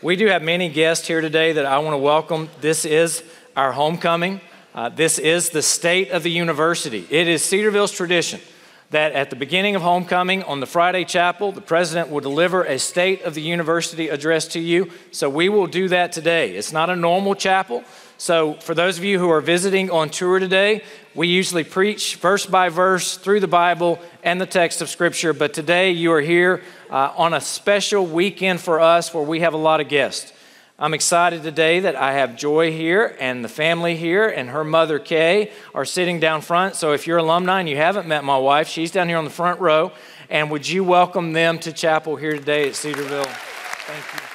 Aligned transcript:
We 0.00 0.14
do 0.14 0.28
have 0.28 0.44
many 0.44 0.68
guests 0.68 1.08
here 1.08 1.20
today 1.20 1.54
that 1.54 1.66
I 1.66 1.78
want 1.78 1.94
to 1.94 1.98
welcome. 1.98 2.50
This 2.60 2.84
is 2.84 3.24
our 3.56 3.72
homecoming. 3.72 4.40
Uh, 4.72 4.90
this 4.90 5.18
is 5.18 5.50
the 5.50 5.60
state 5.60 6.12
of 6.12 6.22
the 6.22 6.30
university. 6.30 7.04
It 7.10 7.26
is 7.26 7.42
Cedarville's 7.42 7.90
tradition 7.90 8.40
that 8.90 9.10
at 9.12 9.30
the 9.30 9.34
beginning 9.34 9.74
of 9.74 9.82
homecoming 9.82 10.44
on 10.44 10.60
the 10.60 10.66
Friday 10.66 11.04
chapel, 11.04 11.50
the 11.50 11.60
president 11.60 12.10
will 12.10 12.20
deliver 12.20 12.62
a 12.62 12.78
state 12.78 13.22
of 13.22 13.34
the 13.34 13.42
university 13.42 14.08
address 14.08 14.46
to 14.48 14.60
you. 14.60 14.92
So 15.10 15.28
we 15.28 15.48
will 15.48 15.66
do 15.66 15.88
that 15.88 16.12
today. 16.12 16.54
It's 16.54 16.72
not 16.72 16.90
a 16.90 16.96
normal 16.96 17.34
chapel. 17.34 17.82
So, 18.20 18.54
for 18.54 18.74
those 18.74 18.98
of 18.98 19.04
you 19.04 19.20
who 19.20 19.30
are 19.30 19.40
visiting 19.40 19.92
on 19.92 20.10
tour 20.10 20.40
today, 20.40 20.82
we 21.14 21.28
usually 21.28 21.62
preach 21.62 22.16
verse 22.16 22.46
by 22.46 22.68
verse 22.68 23.16
through 23.16 23.38
the 23.38 23.46
Bible 23.46 24.00
and 24.24 24.40
the 24.40 24.46
text 24.46 24.82
of 24.82 24.88
Scripture. 24.88 25.32
But 25.32 25.54
today 25.54 25.92
you 25.92 26.10
are 26.10 26.20
here 26.20 26.64
uh, 26.90 27.12
on 27.16 27.32
a 27.32 27.40
special 27.40 28.04
weekend 28.04 28.60
for 28.60 28.80
us 28.80 29.14
where 29.14 29.22
we 29.22 29.38
have 29.40 29.54
a 29.54 29.56
lot 29.56 29.80
of 29.80 29.88
guests. 29.88 30.32
I'm 30.80 30.94
excited 30.94 31.44
today 31.44 31.78
that 31.78 31.94
I 31.94 32.14
have 32.14 32.36
Joy 32.36 32.72
here 32.72 33.16
and 33.20 33.44
the 33.44 33.48
family 33.48 33.96
here, 33.96 34.28
and 34.28 34.50
her 34.50 34.64
mother 34.64 34.98
Kay 34.98 35.52
are 35.72 35.84
sitting 35.84 36.18
down 36.18 36.40
front. 36.40 36.74
So, 36.74 36.94
if 36.94 37.06
you're 37.06 37.18
alumni 37.18 37.60
and 37.60 37.68
you 37.68 37.76
haven't 37.76 38.08
met 38.08 38.24
my 38.24 38.36
wife, 38.36 38.66
she's 38.66 38.90
down 38.90 39.08
here 39.08 39.18
on 39.18 39.24
the 39.24 39.30
front 39.30 39.60
row. 39.60 39.92
And 40.28 40.50
would 40.50 40.68
you 40.68 40.82
welcome 40.82 41.34
them 41.34 41.60
to 41.60 41.72
chapel 41.72 42.16
here 42.16 42.32
today 42.32 42.66
at 42.66 42.74
Cedarville? 42.74 43.26
Thank 43.26 44.22
you. 44.22 44.27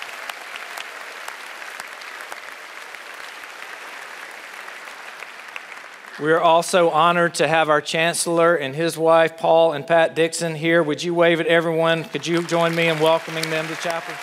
We 6.23 6.31
are 6.31 6.39
also 6.39 6.89
honored 6.89 7.33
to 7.33 7.49
have 7.49 7.69
our 7.69 7.81
chancellor 7.81 8.55
and 8.55 8.73
his 8.73 8.97
wife, 8.97 9.35
Paul 9.35 9.73
and 9.73 9.85
Pat 9.85 10.15
Dixon, 10.15 10.55
here. 10.55 10.81
Would 10.81 11.03
you 11.03 11.13
wave 11.13 11.41
at 11.41 11.47
everyone? 11.47 12.05
Could 12.05 12.25
you 12.25 12.47
join 12.47 12.73
me 12.73 12.87
in 12.87 12.97
welcoming 12.99 13.43
them 13.49 13.67
to 13.67 13.75
chapel? 13.75 14.13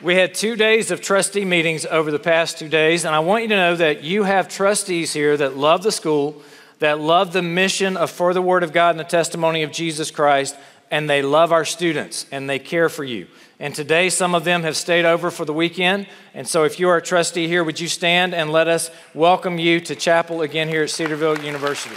We 0.00 0.14
had 0.14 0.32
two 0.32 0.56
days 0.56 0.90
of 0.90 1.02
trustee 1.02 1.44
meetings 1.44 1.84
over 1.84 2.10
the 2.10 2.18
past 2.18 2.58
two 2.58 2.70
days, 2.70 3.04
and 3.04 3.14
I 3.14 3.18
want 3.18 3.42
you 3.42 3.50
to 3.50 3.56
know 3.56 3.76
that 3.76 4.02
you 4.02 4.22
have 4.22 4.48
trustees 4.48 5.12
here 5.12 5.36
that 5.36 5.58
love 5.58 5.82
the 5.82 5.92
school, 5.92 6.40
that 6.78 7.00
love 7.00 7.34
the 7.34 7.42
mission 7.42 7.98
of 7.98 8.10
For 8.10 8.32
the 8.32 8.40
Word 8.40 8.62
of 8.62 8.72
God 8.72 8.92
and 8.92 9.00
the 9.00 9.04
testimony 9.04 9.62
of 9.62 9.72
Jesus 9.72 10.10
Christ, 10.10 10.56
and 10.90 11.08
they 11.08 11.22
love 11.22 11.52
our 11.52 11.64
students 11.64 12.26
and 12.30 12.48
they 12.48 12.58
care 12.58 12.88
for 12.88 13.04
you. 13.04 13.26
And 13.58 13.74
today, 13.74 14.10
some 14.10 14.34
of 14.34 14.44
them 14.44 14.62
have 14.64 14.76
stayed 14.76 15.06
over 15.06 15.30
for 15.30 15.44
the 15.44 15.52
weekend. 15.52 16.06
And 16.34 16.46
so, 16.46 16.64
if 16.64 16.78
you 16.78 16.88
are 16.88 16.98
a 16.98 17.02
trustee 17.02 17.48
here, 17.48 17.64
would 17.64 17.80
you 17.80 17.88
stand 17.88 18.34
and 18.34 18.52
let 18.52 18.68
us 18.68 18.90
welcome 19.14 19.58
you 19.58 19.80
to 19.80 19.96
chapel 19.96 20.42
again 20.42 20.68
here 20.68 20.82
at 20.82 20.90
Cedarville 20.90 21.42
University? 21.42 21.96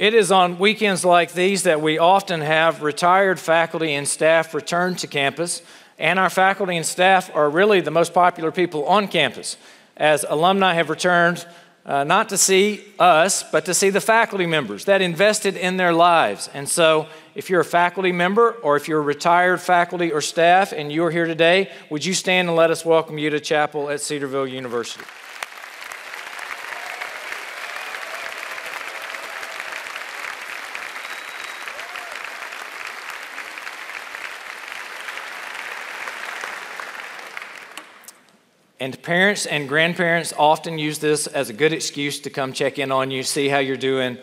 It 0.00 0.14
is 0.14 0.32
on 0.32 0.58
weekends 0.58 1.04
like 1.04 1.34
these 1.34 1.64
that 1.64 1.82
we 1.82 1.98
often 1.98 2.40
have 2.40 2.82
retired 2.82 3.38
faculty 3.38 3.92
and 3.92 4.08
staff 4.08 4.54
return 4.54 4.94
to 4.94 5.06
campus, 5.06 5.60
and 6.00 6.18
our 6.18 6.30
faculty 6.30 6.76
and 6.76 6.84
staff 6.84 7.30
are 7.34 7.48
really 7.48 7.80
the 7.80 7.90
most 7.90 8.12
popular 8.14 8.50
people 8.50 8.86
on 8.86 9.06
campus. 9.06 9.56
As 9.96 10.24
alumni 10.28 10.74
have 10.74 10.88
returned 10.88 11.46
uh, 11.84 12.04
not 12.04 12.30
to 12.30 12.38
see 12.38 12.84
us, 12.98 13.42
but 13.42 13.66
to 13.66 13.74
see 13.74 13.90
the 13.90 14.00
faculty 14.00 14.46
members 14.46 14.86
that 14.86 15.02
invested 15.02 15.56
in 15.56 15.76
their 15.76 15.92
lives. 15.92 16.48
And 16.54 16.68
so, 16.68 17.06
if 17.34 17.48
you're 17.48 17.60
a 17.60 17.64
faculty 17.64 18.12
member 18.12 18.52
or 18.62 18.76
if 18.76 18.88
you're 18.88 18.98
a 18.98 19.02
retired 19.02 19.60
faculty 19.60 20.12
or 20.12 20.20
staff 20.20 20.72
and 20.72 20.92
you're 20.92 21.10
here 21.10 21.26
today, 21.26 21.70
would 21.90 22.04
you 22.04 22.14
stand 22.14 22.48
and 22.48 22.56
let 22.56 22.70
us 22.70 22.84
welcome 22.84 23.18
you 23.18 23.30
to 23.30 23.40
chapel 23.40 23.88
at 23.88 24.00
Cedarville 24.00 24.46
University? 24.46 25.04
And 38.80 39.00
parents 39.02 39.44
and 39.44 39.68
grandparents 39.68 40.32
often 40.38 40.78
use 40.78 41.00
this 41.00 41.26
as 41.26 41.50
a 41.50 41.52
good 41.52 41.74
excuse 41.74 42.18
to 42.20 42.30
come 42.30 42.54
check 42.54 42.78
in 42.78 42.90
on 42.90 43.10
you, 43.10 43.22
see 43.22 43.46
how 43.46 43.58
you're 43.58 43.76
doing, 43.76 44.16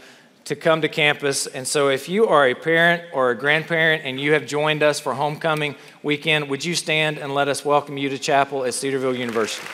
to 0.46 0.56
come 0.56 0.82
to 0.82 0.90
campus. 0.90 1.46
And 1.46 1.68
so, 1.68 1.90
if 1.90 2.10
you 2.10 2.26
are 2.28 2.48
a 2.48 2.56
parent 2.56 3.04
or 3.14 3.30
a 3.30 3.36
grandparent 3.36 4.02
and 4.04 4.20
you 4.20 4.34
have 4.34 4.48
joined 4.48 4.82
us 4.82 5.00
for 5.00 5.14
homecoming 5.14 5.76
weekend, 6.02 6.50
would 6.50 6.66
you 6.66 6.74
stand 6.74 7.20
and 7.20 7.36
let 7.36 7.48
us 7.48 7.64
welcome 7.64 8.00
you 8.00 8.10
to 8.10 8.18
chapel 8.18 8.66
at 8.66 8.74
Cedarville 8.74 9.16
University? 9.16 9.68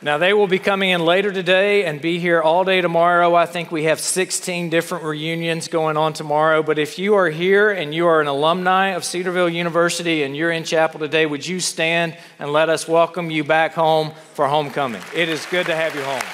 Now, 0.00 0.16
they 0.16 0.32
will 0.32 0.46
be 0.46 0.60
coming 0.60 0.90
in 0.90 1.04
later 1.04 1.32
today 1.32 1.84
and 1.84 2.00
be 2.00 2.20
here 2.20 2.40
all 2.40 2.62
day 2.62 2.80
tomorrow. 2.80 3.34
I 3.34 3.46
think 3.46 3.72
we 3.72 3.84
have 3.84 3.98
16 3.98 4.70
different 4.70 5.02
reunions 5.02 5.66
going 5.66 5.96
on 5.96 6.12
tomorrow. 6.12 6.62
But 6.62 6.78
if 6.78 7.00
you 7.00 7.16
are 7.16 7.28
here 7.28 7.72
and 7.72 7.92
you 7.92 8.06
are 8.06 8.20
an 8.20 8.28
alumni 8.28 8.90
of 8.90 9.04
Cedarville 9.04 9.48
University 9.48 10.22
and 10.22 10.36
you're 10.36 10.52
in 10.52 10.62
chapel 10.62 11.00
today, 11.00 11.26
would 11.26 11.44
you 11.44 11.58
stand 11.58 12.16
and 12.38 12.52
let 12.52 12.68
us 12.68 12.86
welcome 12.86 13.28
you 13.28 13.42
back 13.42 13.72
home 13.72 14.12
for 14.34 14.46
homecoming? 14.46 15.02
It 15.16 15.28
is 15.28 15.44
good 15.46 15.66
to 15.66 15.74
have 15.74 15.96
you 15.96 16.02
home. 16.02 16.27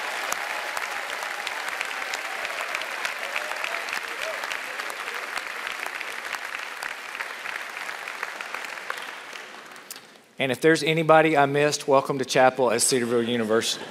And 10.45 10.51
if 10.51 10.61
there's 10.61 10.83
anybody 10.83 11.35
I 11.35 11.47
missed, 11.47 11.87
welcome 11.87 12.19
to 12.19 12.23
chapel 12.23 12.69
at 12.69 12.79
Cedarville 12.83 13.23
University. 13.23 13.83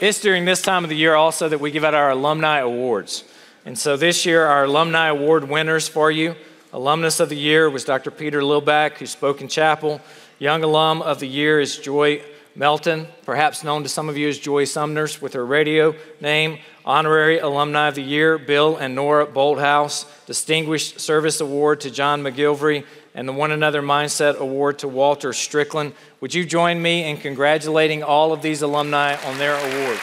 It's 0.00 0.22
during 0.22 0.46
this 0.46 0.62
time 0.62 0.84
of 0.84 0.88
the 0.88 0.96
year 0.96 1.14
also 1.14 1.50
that 1.50 1.60
we 1.60 1.70
give 1.70 1.84
out 1.84 1.92
our 1.92 2.12
alumni 2.12 2.60
awards. 2.60 3.24
And 3.66 3.78
so 3.78 3.94
this 3.98 4.24
year, 4.24 4.46
our 4.46 4.64
alumni 4.64 5.08
award 5.08 5.46
winners 5.46 5.86
for 5.86 6.10
you 6.10 6.34
alumnus 6.72 7.20
of 7.20 7.28
the 7.28 7.36
year 7.36 7.68
was 7.68 7.84
Dr. 7.84 8.10
Peter 8.10 8.40
Lillback, 8.40 8.96
who 8.96 9.04
spoke 9.04 9.42
in 9.42 9.48
chapel. 9.48 10.00
Young 10.38 10.64
alum 10.64 11.02
of 11.02 11.20
the 11.20 11.28
year 11.28 11.60
is 11.60 11.76
Joy 11.76 12.22
Melton, 12.56 13.08
perhaps 13.24 13.64
known 13.64 13.82
to 13.82 13.88
some 13.88 14.08
of 14.08 14.16
you 14.16 14.28
as 14.28 14.38
Joy 14.38 14.64
Sumners 14.64 15.20
with 15.20 15.32
her 15.32 15.44
radio 15.44 15.94
name. 16.20 16.58
Honorary 16.84 17.40
Alumni 17.40 17.88
of 17.88 17.96
the 17.96 18.02
Year, 18.02 18.38
Bill 18.38 18.76
and 18.76 18.94
Nora 18.94 19.26
Bolthouse. 19.26 20.06
Distinguished 20.26 21.00
Service 21.00 21.40
Award 21.40 21.80
to 21.80 21.90
John 21.90 22.22
McGilvery, 22.22 22.84
and 23.14 23.28
the 23.28 23.32
One 23.32 23.50
Another 23.50 23.82
Mindset 23.82 24.36
Award 24.36 24.78
to 24.80 24.88
Walter 24.88 25.32
Strickland. 25.32 25.94
Would 26.20 26.32
you 26.32 26.44
join 26.44 26.80
me 26.80 27.10
in 27.10 27.16
congratulating 27.16 28.02
all 28.02 28.32
of 28.32 28.40
these 28.40 28.62
alumni 28.62 29.16
on 29.24 29.38
their 29.38 29.54
awards? 29.54 30.00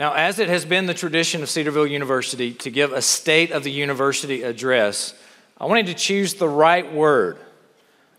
Now, 0.00 0.14
as 0.30 0.38
it 0.38 0.48
has 0.48 0.64
been 0.64 0.86
the 0.86 0.94
tradition 0.94 1.42
of 1.42 1.50
Cedarville 1.50 1.88
University 1.88 2.52
to 2.52 2.70
give 2.70 2.92
a 2.92 3.02
state 3.02 3.50
of 3.50 3.64
the 3.64 3.70
university 3.72 4.44
address, 4.44 5.12
I 5.58 5.66
wanted 5.66 5.86
to 5.86 5.94
choose 5.94 6.34
the 6.34 6.48
right 6.48 6.92
word. 6.92 7.36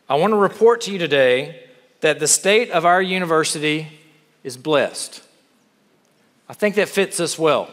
I 0.10 0.16
want 0.16 0.32
to 0.32 0.38
report 0.38 0.82
to 0.82 0.92
you 0.92 0.98
today 0.98 1.64
that 2.02 2.20
the 2.20 2.28
state 2.28 2.70
of 2.70 2.86
our 2.86 3.02
university 3.02 3.88
is 4.44 4.58
blessed. 4.58 5.24
I 6.50 6.54
think 6.54 6.76
that 6.76 6.90
fits 6.90 7.22
us 7.22 7.40
well. 7.40 7.72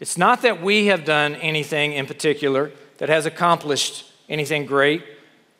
It's 0.00 0.18
not 0.18 0.42
that 0.42 0.60
we 0.60 0.86
have 0.86 1.04
done 1.04 1.36
anything 1.36 1.92
in 1.92 2.06
particular 2.06 2.72
that 2.98 3.08
has 3.08 3.26
accomplished 3.26 4.10
anything 4.28 4.66
great, 4.66 5.04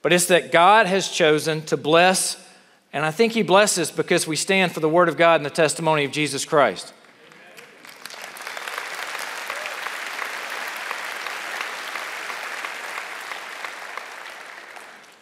but 0.03 0.12
it's 0.12 0.27
that 0.27 0.50
God 0.50 0.87
has 0.87 1.09
chosen 1.09 1.62
to 1.67 1.77
bless, 1.77 2.37
and 2.93 3.05
I 3.05 3.12
think 3.12 3.35
He 3.35 3.43
blesses 3.43 3.93
because 3.93 4.27
we 4.27 4.35
stand 4.35 4.73
for 4.73 4.81
the 4.81 4.89
Word 4.89 5.09
of 5.09 5.17
God 5.17 5.37
and 5.37 5.47
the 5.47 5.50
testimony 5.50 6.05
of 6.05 6.11
Jesus 6.11 6.44
Christ. 6.44 6.93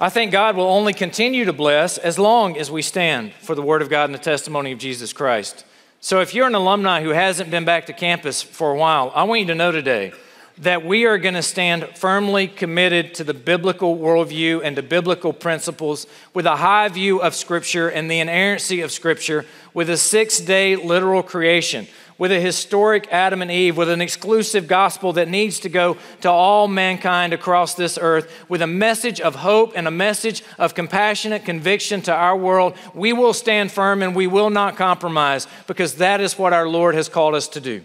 I 0.05 0.11
think 0.11 0.33
God 0.33 0.55
will 0.55 0.67
only 0.67 0.93
continue 0.93 1.47
to 1.47 1.55
bless 1.55 1.97
as 1.97 2.19
long 2.19 2.59
as 2.59 2.71
we 2.71 2.83
stand 2.83 3.33
for 3.33 3.55
the 3.55 3.63
Word 3.63 3.81
of 3.81 3.89
God 3.89 4.05
and 4.05 4.15
the 4.15 4.19
testimony 4.19 4.71
of 4.71 4.79
Jesus 4.79 5.15
Christ. 5.15 5.65
So 6.01 6.21
if 6.21 6.35
you're 6.35 6.47
an 6.47 6.55
alumni 6.55 7.03
who 7.03 7.09
hasn't 7.09 7.51
been 7.51 7.65
back 7.65 7.87
to 7.87 7.95
campus 7.95 8.43
for 8.43 8.71
a 8.71 8.77
while, 8.77 9.11
I 9.15 9.23
want 9.23 9.41
you 9.41 9.47
to 9.47 9.55
know 9.55 9.73
today 9.73 10.13
that 10.59 10.85
we 10.85 11.07
are 11.07 11.17
going 11.17 11.37
to 11.37 11.43
stand 11.43 11.89
firmly 11.97 12.49
committed 12.49 13.15
to 13.15 13.25
the 13.25 13.33
biblical 13.33 13.97
worldview 13.97 14.61
and 14.63 14.77
to 14.77 14.83
biblical 14.83 15.33
principles 15.33 16.07
with 16.35 16.45
a 16.45 16.57
high 16.57 16.91
view 16.91 17.23
of 17.23 17.35
Scripture 17.35 17.89
and 17.89 18.11
the 18.11 18.21
inerrancy 18.21 18.83
of 18.83 18.93
Scripture, 18.93 19.47
with 19.73 19.89
a 19.89 19.97
six 19.97 20.39
day 20.39 20.77
literal 20.77 21.23
creation, 21.23 21.87
with 22.19 22.31
a 22.31 22.41
historic 22.41 23.09
Adam 23.11 23.43
and 23.43 23.51
Eve, 23.51 23.77
with 23.77 23.89
an 23.89 24.01
exclusive 24.01 24.69
gospel 24.69 25.13
that 25.15 25.29
needs 25.29 25.59
to 25.61 25.69
go 25.69 25.97
to 26.21 26.31
all 26.31 26.69
mankind 26.69 27.33
across 27.33 27.75
this 27.75 27.99
earth, 28.01 28.33
with 28.49 28.63
a 28.63 28.67
message 28.67 29.21
of 29.21 29.37
hope 29.37 29.73
and 29.75 29.89
a 29.89 29.91
message 29.91 30.45
of 30.59 30.75
compassionate 30.75 31.45
conviction 31.45 32.01
to 32.03 32.13
our 32.15 32.37
world. 32.37 32.77
We 32.95 33.13
will 33.13 33.33
stand 33.33 33.73
firm 33.73 34.03
and 34.03 34.15
we 34.15 34.27
will 34.27 34.51
not 34.51 34.77
compromise 34.77 35.49
because 35.67 35.97
that 35.97 36.21
is 36.21 36.39
what 36.39 36.53
our 36.53 36.69
Lord 36.69 36.95
has 36.95 37.09
called 37.09 37.35
us 37.35 37.49
to 37.49 37.61
do. 37.61 37.83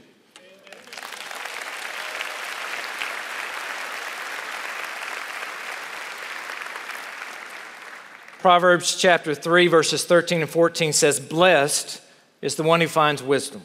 Proverbs 8.39 8.95
chapter 8.95 9.35
3, 9.35 9.67
verses 9.67 10.05
13 10.05 10.41
and 10.41 10.49
14 10.49 10.93
says, 10.93 11.19
Blessed 11.19 12.01
is 12.41 12.55
the 12.55 12.63
one 12.63 12.79
who 12.79 12.87
finds 12.87 13.21
wisdom 13.21 13.61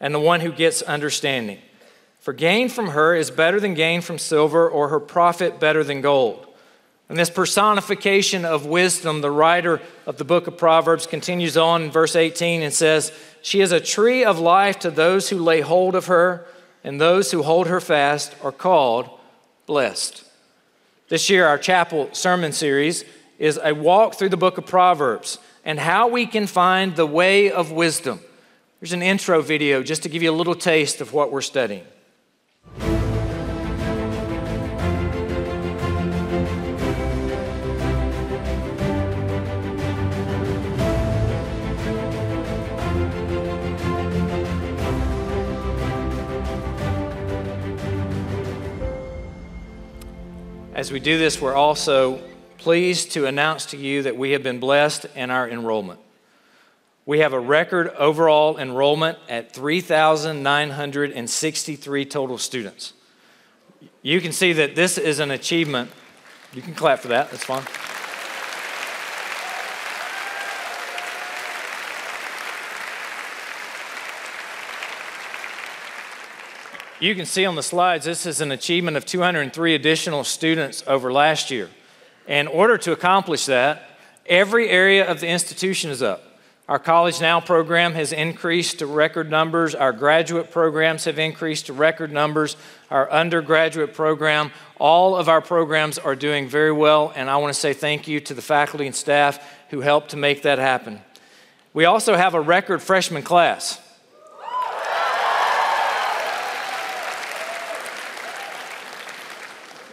and 0.00 0.14
the 0.14 0.20
one 0.20 0.40
who 0.40 0.52
gets 0.52 0.82
understanding. 0.82 1.58
For 2.20 2.32
gain 2.32 2.68
from 2.68 2.88
her 2.88 3.14
is 3.14 3.30
better 3.30 3.60
than 3.60 3.74
gain 3.74 4.00
from 4.00 4.18
silver, 4.18 4.68
or 4.68 4.88
her 4.88 5.00
profit 5.00 5.60
better 5.60 5.84
than 5.84 6.00
gold. 6.00 6.46
And 7.08 7.18
this 7.18 7.30
personification 7.30 8.44
of 8.44 8.66
wisdom, 8.66 9.20
the 9.20 9.30
writer 9.30 9.80
of 10.06 10.16
the 10.16 10.24
book 10.24 10.48
of 10.48 10.58
Proverbs 10.58 11.06
continues 11.06 11.56
on 11.56 11.84
in 11.84 11.90
verse 11.90 12.16
18 12.16 12.62
and 12.62 12.74
says, 12.74 13.12
She 13.42 13.60
is 13.60 13.70
a 13.70 13.80
tree 13.80 14.24
of 14.24 14.40
life 14.40 14.80
to 14.80 14.90
those 14.90 15.28
who 15.28 15.38
lay 15.38 15.60
hold 15.60 15.94
of 15.94 16.06
her, 16.06 16.44
and 16.82 17.00
those 17.00 17.30
who 17.30 17.44
hold 17.44 17.68
her 17.68 17.80
fast 17.80 18.34
are 18.42 18.52
called 18.52 19.08
blessed. 19.66 20.24
This 21.08 21.30
year, 21.30 21.46
our 21.46 21.58
chapel 21.58 22.08
sermon 22.12 22.50
series 22.50 23.04
is 23.38 23.60
a 23.62 23.72
walk 23.72 24.14
through 24.14 24.30
the 24.30 24.36
book 24.36 24.58
of 24.58 24.66
Proverbs 24.66 25.38
and 25.64 25.78
how 25.78 26.08
we 26.08 26.26
can 26.26 26.46
find 26.48 26.96
the 26.96 27.06
way 27.06 27.50
of 27.50 27.70
wisdom. 27.70 28.20
Here's 28.86 28.92
an 28.92 29.02
intro 29.02 29.42
video 29.42 29.82
just 29.82 30.04
to 30.04 30.08
give 30.08 30.22
you 30.22 30.30
a 30.30 30.32
little 30.32 30.54
taste 30.54 31.00
of 31.00 31.12
what 31.12 31.32
we're 31.32 31.40
studying. 31.40 31.84
As 50.76 50.92
we 50.92 51.00
do 51.00 51.18
this, 51.18 51.40
we're 51.40 51.54
also 51.54 52.20
pleased 52.58 53.10
to 53.14 53.26
announce 53.26 53.66
to 53.66 53.76
you 53.76 54.04
that 54.04 54.16
we 54.16 54.30
have 54.30 54.44
been 54.44 54.60
blessed 54.60 55.06
in 55.16 55.32
our 55.32 55.50
enrollment. 55.50 55.98
We 57.06 57.20
have 57.20 57.32
a 57.32 57.38
record 57.38 57.88
overall 57.90 58.58
enrollment 58.58 59.16
at 59.28 59.54
3,963 59.54 62.04
total 62.04 62.36
students. 62.36 62.94
You 64.02 64.20
can 64.20 64.32
see 64.32 64.52
that 64.54 64.74
this 64.74 64.98
is 64.98 65.20
an 65.20 65.30
achievement. 65.30 65.92
You 66.52 66.62
can 66.62 66.74
clap 66.74 66.98
for 66.98 67.06
that, 67.08 67.30
that's 67.30 67.44
fine. 67.44 67.62
You 76.98 77.14
can 77.14 77.26
see 77.26 77.44
on 77.44 77.54
the 77.54 77.62
slides, 77.62 78.06
this 78.06 78.24
is 78.26 78.40
an 78.40 78.50
achievement 78.50 78.96
of 78.96 79.06
203 79.06 79.76
additional 79.76 80.24
students 80.24 80.82
over 80.88 81.12
last 81.12 81.52
year. 81.52 81.70
In 82.26 82.48
order 82.48 82.76
to 82.78 82.90
accomplish 82.90 83.46
that, 83.46 83.90
every 84.24 84.68
area 84.70 85.08
of 85.08 85.20
the 85.20 85.28
institution 85.28 85.90
is 85.90 86.02
up. 86.02 86.35
Our 86.68 86.80
College 86.80 87.20
Now 87.20 87.40
program 87.40 87.94
has 87.94 88.12
increased 88.12 88.80
to 88.80 88.86
record 88.86 89.30
numbers. 89.30 89.76
Our 89.76 89.92
graduate 89.92 90.50
programs 90.50 91.04
have 91.04 91.16
increased 91.16 91.66
to 91.66 91.72
record 91.72 92.10
numbers. 92.10 92.56
Our 92.90 93.08
undergraduate 93.08 93.94
program, 93.94 94.50
all 94.80 95.14
of 95.14 95.28
our 95.28 95.40
programs 95.40 95.96
are 95.96 96.16
doing 96.16 96.48
very 96.48 96.72
well, 96.72 97.12
and 97.14 97.30
I 97.30 97.36
want 97.36 97.54
to 97.54 97.60
say 97.60 97.72
thank 97.72 98.08
you 98.08 98.18
to 98.18 98.34
the 98.34 98.42
faculty 98.42 98.84
and 98.84 98.96
staff 98.96 99.38
who 99.70 99.80
helped 99.80 100.10
to 100.10 100.16
make 100.16 100.42
that 100.42 100.58
happen. 100.58 101.00
We 101.72 101.84
also 101.84 102.16
have 102.16 102.34
a 102.34 102.40
record 102.40 102.82
freshman 102.82 103.22
class. 103.22 103.80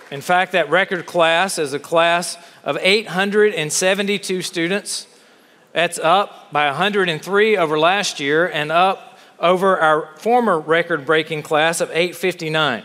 In 0.10 0.22
fact, 0.22 0.54
that 0.54 0.72
record 0.72 1.06
class 1.06 1.60
is 1.60 1.74
a 1.74 1.80
class 1.80 2.36
of 2.64 2.80
872 2.82 4.42
students. 4.42 5.08
That's 5.74 5.98
up 5.98 6.52
by 6.52 6.68
103 6.68 7.58
over 7.58 7.80
last 7.80 8.20
year 8.20 8.48
and 8.48 8.72
up 8.72 9.18
over 9.40 9.80
our 9.80 10.16
former 10.18 10.60
record 10.60 11.04
breaking 11.04 11.42
class 11.42 11.82
of 11.82 11.90
859. 11.90 12.84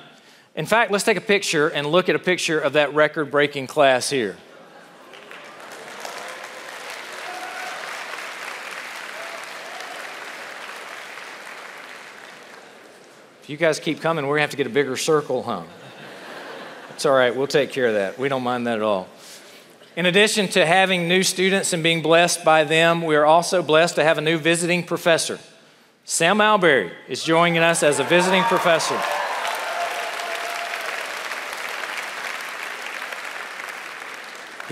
In 0.56 0.64
fact, 0.64 0.90
let's 0.90 1.04
take 1.04 1.18
a 1.18 1.20
picture 1.20 1.68
and 1.68 1.86
look 1.86 2.08
at 2.08 2.16
a 2.16 2.18
picture 2.18 2.58
of 2.58 2.72
that 2.72 2.94
record 2.94 3.30
breaking 3.30 3.66
class 3.66 4.08
here. 4.08 4.36
If 13.42 13.50
you 13.50 13.58
guys 13.58 13.78
keep 13.78 14.00
coming, 14.00 14.26
we're 14.26 14.36
gonna 14.36 14.42
have 14.42 14.50
to 14.50 14.56
get 14.56 14.66
a 14.66 14.70
bigger 14.70 14.96
circle, 14.96 15.42
huh? 15.42 15.62
It's 16.90 17.04
all 17.04 17.14
right, 17.14 17.36
we'll 17.36 17.46
take 17.46 17.70
care 17.70 17.86
of 17.86 17.94
that. 17.94 18.18
We 18.18 18.30
don't 18.30 18.42
mind 18.42 18.66
that 18.66 18.76
at 18.76 18.82
all. 18.82 19.08
In 19.98 20.06
addition 20.06 20.46
to 20.50 20.64
having 20.64 21.08
new 21.08 21.24
students 21.24 21.72
and 21.72 21.82
being 21.82 22.02
blessed 22.02 22.44
by 22.44 22.62
them, 22.62 23.02
we 23.02 23.16
are 23.16 23.26
also 23.26 23.64
blessed 23.64 23.96
to 23.96 24.04
have 24.04 24.16
a 24.16 24.20
new 24.20 24.38
visiting 24.38 24.84
professor. 24.84 25.40
Sam 26.04 26.38
Allberry 26.40 26.92
is 27.08 27.24
joining 27.24 27.58
us 27.58 27.82
as 27.82 27.98
a 27.98 28.04
visiting 28.04 28.44
professor. 28.44 28.96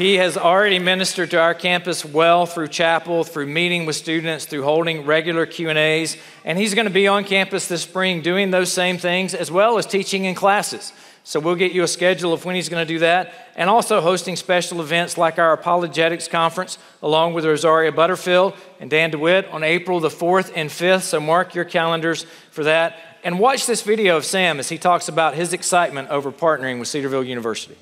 He 0.00 0.14
has 0.18 0.36
already 0.36 0.78
ministered 0.78 1.32
to 1.32 1.40
our 1.40 1.54
campus 1.54 2.04
well 2.04 2.46
through 2.46 2.68
chapel, 2.68 3.24
through 3.24 3.48
meeting 3.48 3.84
with 3.84 3.96
students, 3.96 4.44
through 4.44 4.62
holding 4.62 5.06
regular 5.06 5.44
Q&As, 5.44 6.16
and 6.44 6.56
he's 6.56 6.74
going 6.74 6.86
to 6.86 6.92
be 6.92 7.08
on 7.08 7.24
campus 7.24 7.66
this 7.66 7.82
spring 7.82 8.22
doing 8.22 8.52
those 8.52 8.70
same 8.70 8.96
things 8.96 9.34
as 9.34 9.50
well 9.50 9.76
as 9.76 9.86
teaching 9.86 10.24
in 10.26 10.36
classes. 10.36 10.92
So 11.28 11.40
we'll 11.40 11.56
get 11.56 11.72
you 11.72 11.82
a 11.82 11.88
schedule 11.88 12.32
of 12.32 12.44
when 12.44 12.54
he's 12.54 12.68
going 12.68 12.86
to 12.86 12.94
do 12.94 13.00
that, 13.00 13.34
and 13.56 13.68
also 13.68 14.00
hosting 14.00 14.36
special 14.36 14.80
events 14.80 15.18
like 15.18 15.40
our 15.40 15.52
Apologetics 15.52 16.28
Conference, 16.28 16.78
along 17.02 17.34
with 17.34 17.44
Rosaria 17.44 17.90
Butterfield 17.90 18.54
and 18.78 18.88
Dan 18.88 19.10
DeWitt 19.10 19.48
on 19.48 19.64
April 19.64 19.98
the 19.98 20.08
4th 20.08 20.52
and 20.54 20.70
5th. 20.70 21.02
So 21.02 21.18
mark 21.18 21.52
your 21.52 21.64
calendars 21.64 22.26
for 22.52 22.62
that. 22.62 22.96
And 23.24 23.40
watch 23.40 23.66
this 23.66 23.82
video 23.82 24.16
of 24.16 24.24
Sam 24.24 24.60
as 24.60 24.68
he 24.68 24.78
talks 24.78 25.08
about 25.08 25.34
his 25.34 25.52
excitement 25.52 26.10
over 26.10 26.30
partnering 26.30 26.78
with 26.78 26.86
Cedarville 26.86 27.24
University. 27.24 27.76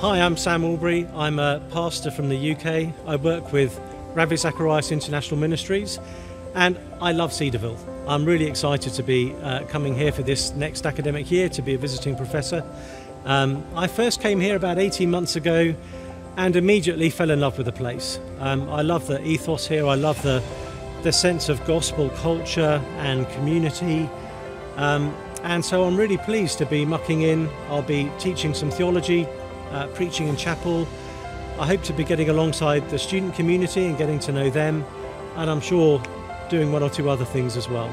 Hi, 0.00 0.20
I'm 0.20 0.36
Sam 0.36 0.64
Allberry. 0.64 1.08
I'm 1.14 1.38
a 1.38 1.62
pastor 1.70 2.10
from 2.10 2.28
the 2.30 2.50
UK. 2.50 2.92
I 3.06 3.14
work 3.14 3.52
with 3.52 3.78
Ravi 4.14 4.36
Zacharias 4.36 4.90
International 4.90 5.38
Ministries, 5.38 6.00
and 6.56 6.78
I 7.02 7.12
love 7.12 7.34
Cedarville. 7.34 7.78
I'm 8.08 8.24
really 8.24 8.46
excited 8.46 8.94
to 8.94 9.02
be 9.02 9.34
uh, 9.42 9.64
coming 9.66 9.94
here 9.94 10.10
for 10.10 10.22
this 10.22 10.52
next 10.54 10.86
academic 10.86 11.30
year 11.30 11.50
to 11.50 11.60
be 11.60 11.74
a 11.74 11.78
visiting 11.78 12.16
professor. 12.16 12.64
Um, 13.26 13.62
I 13.74 13.86
first 13.86 14.22
came 14.22 14.40
here 14.40 14.56
about 14.56 14.78
18 14.78 15.10
months 15.10 15.36
ago 15.36 15.74
and 16.38 16.56
immediately 16.56 17.10
fell 17.10 17.30
in 17.30 17.40
love 17.40 17.58
with 17.58 17.66
the 17.66 17.72
place. 17.72 18.18
Um, 18.40 18.70
I 18.70 18.80
love 18.80 19.06
the 19.06 19.22
ethos 19.22 19.66
here, 19.66 19.86
I 19.86 19.96
love 19.96 20.20
the, 20.22 20.42
the 21.02 21.12
sense 21.12 21.50
of 21.50 21.62
gospel 21.66 22.08
culture 22.08 22.82
and 23.00 23.28
community. 23.30 24.08
Um, 24.76 25.14
and 25.42 25.62
so 25.62 25.84
I'm 25.84 25.96
really 25.96 26.18
pleased 26.18 26.56
to 26.58 26.66
be 26.66 26.86
mucking 26.86 27.20
in. 27.20 27.50
I'll 27.68 27.82
be 27.82 28.10
teaching 28.18 28.54
some 28.54 28.70
theology, 28.70 29.26
uh, 29.72 29.88
preaching 29.88 30.28
in 30.28 30.36
chapel. 30.36 30.88
I 31.58 31.66
hope 31.66 31.82
to 31.82 31.92
be 31.92 32.02
getting 32.02 32.30
alongside 32.30 32.88
the 32.88 32.98
student 32.98 33.34
community 33.34 33.84
and 33.84 33.98
getting 33.98 34.18
to 34.20 34.32
know 34.32 34.48
them. 34.48 34.86
And 35.36 35.50
I'm 35.50 35.60
sure 35.60 36.02
doing 36.48 36.72
one 36.72 36.82
or 36.82 36.90
two 36.90 37.10
other 37.10 37.24
things 37.24 37.56
as 37.56 37.68
well. 37.68 37.90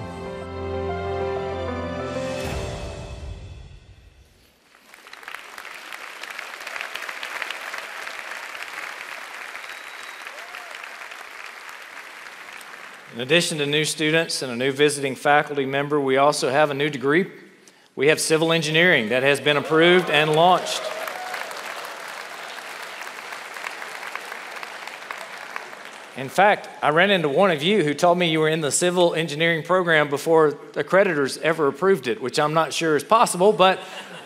In 13.13 13.21
addition 13.21 13.59
to 13.59 13.65
new 13.65 13.85
students 13.85 14.41
and 14.41 14.51
a 14.51 14.55
new 14.55 14.71
visiting 14.71 15.15
faculty 15.15 15.65
member, 15.65 15.99
we 15.99 16.17
also 16.17 16.49
have 16.49 16.71
a 16.71 16.73
new 16.73 16.89
degree. 16.89 17.31
We 17.95 18.07
have 18.07 18.19
civil 18.19 18.51
engineering 18.51 19.09
that 19.09 19.21
has 19.21 19.39
been 19.39 19.55
approved 19.55 20.09
and 20.09 20.35
launched. 20.35 20.81
In 26.15 26.29
fact, 26.29 26.69
I 26.83 26.89
ran 26.89 27.09
into 27.09 27.27
one 27.27 27.49
of 27.49 27.63
you 27.63 27.83
who 27.83 27.95
told 27.95 28.19
me 28.19 28.29
you 28.29 28.39
were 28.39 28.49
in 28.49 28.61
the 28.61 28.71
civil 28.71 29.15
engineering 29.15 29.63
program 29.63 30.09
before 30.09 30.51
accreditors 30.73 31.41
ever 31.41 31.67
approved 31.67 32.07
it, 32.07 32.21
which 32.21 32.39
I'm 32.39 32.53
not 32.53 32.71
sure 32.71 32.95
is 32.95 33.03
possible, 33.03 33.51
but 33.51 33.79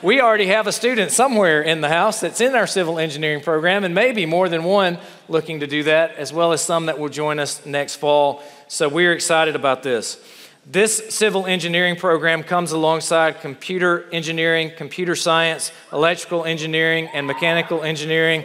we 0.03 0.19
already 0.19 0.47
have 0.47 0.67
a 0.67 0.73
student 0.73 1.11
somewhere 1.11 1.61
in 1.61 1.79
the 1.79 1.87
house 1.87 2.19
that's 2.19 2.41
in 2.41 2.55
our 2.55 2.67
civil 2.67 2.99
engineering 2.99 3.41
program, 3.41 3.85
and 3.85 3.95
maybe 3.95 4.25
more 4.25 4.49
than 4.49 4.65
one 4.65 4.99
looking 5.29 5.61
to 5.61 5.67
do 5.67 5.83
that, 5.83 6.15
as 6.15 6.33
well 6.33 6.51
as 6.51 6.61
some 6.61 6.87
that 6.87 6.99
will 6.99 7.09
join 7.09 7.39
us 7.39 7.65
next 7.65 7.95
fall. 7.95 8.43
So 8.67 8.89
we're 8.89 9.13
excited 9.13 9.55
about 9.55 9.81
this. 9.81 10.21
This 10.69 11.15
civil 11.15 11.45
engineering 11.45 11.95
program 11.95 12.43
comes 12.43 12.73
alongside 12.73 13.39
computer 13.39 14.09
engineering, 14.11 14.73
computer 14.75 15.15
science, 15.15 15.71
electrical 15.93 16.43
engineering, 16.43 17.07
and 17.13 17.25
mechanical 17.25 17.83
engineering. 17.83 18.43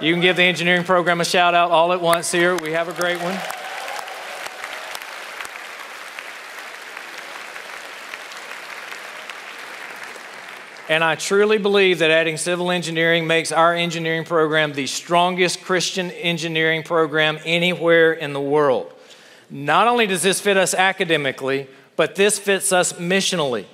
You 0.00 0.14
can 0.14 0.22
give 0.22 0.36
the 0.36 0.44
engineering 0.44 0.84
program 0.84 1.20
a 1.20 1.26
shout 1.26 1.52
out 1.52 1.70
all 1.70 1.92
at 1.92 2.00
once 2.00 2.32
here. 2.32 2.56
We 2.56 2.72
have 2.72 2.88
a 2.88 2.94
great 2.94 3.20
one. 3.20 3.38
And 10.88 11.04
I 11.04 11.16
truly 11.16 11.58
believe 11.58 11.98
that 11.98 12.10
adding 12.10 12.38
civil 12.38 12.70
engineering 12.70 13.26
makes 13.26 13.52
our 13.52 13.74
engineering 13.74 14.24
program 14.24 14.72
the 14.72 14.86
strongest 14.86 15.62
Christian 15.64 16.10
engineering 16.12 16.82
program 16.82 17.38
anywhere 17.44 18.14
in 18.14 18.32
the 18.32 18.40
world. 18.40 18.90
Not 19.50 19.86
only 19.86 20.06
does 20.06 20.22
this 20.22 20.40
fit 20.40 20.56
us 20.56 20.72
academically, 20.72 21.68
but 21.96 22.14
this 22.14 22.38
fits 22.38 22.72
us 22.72 22.94
missionally. 22.94 23.66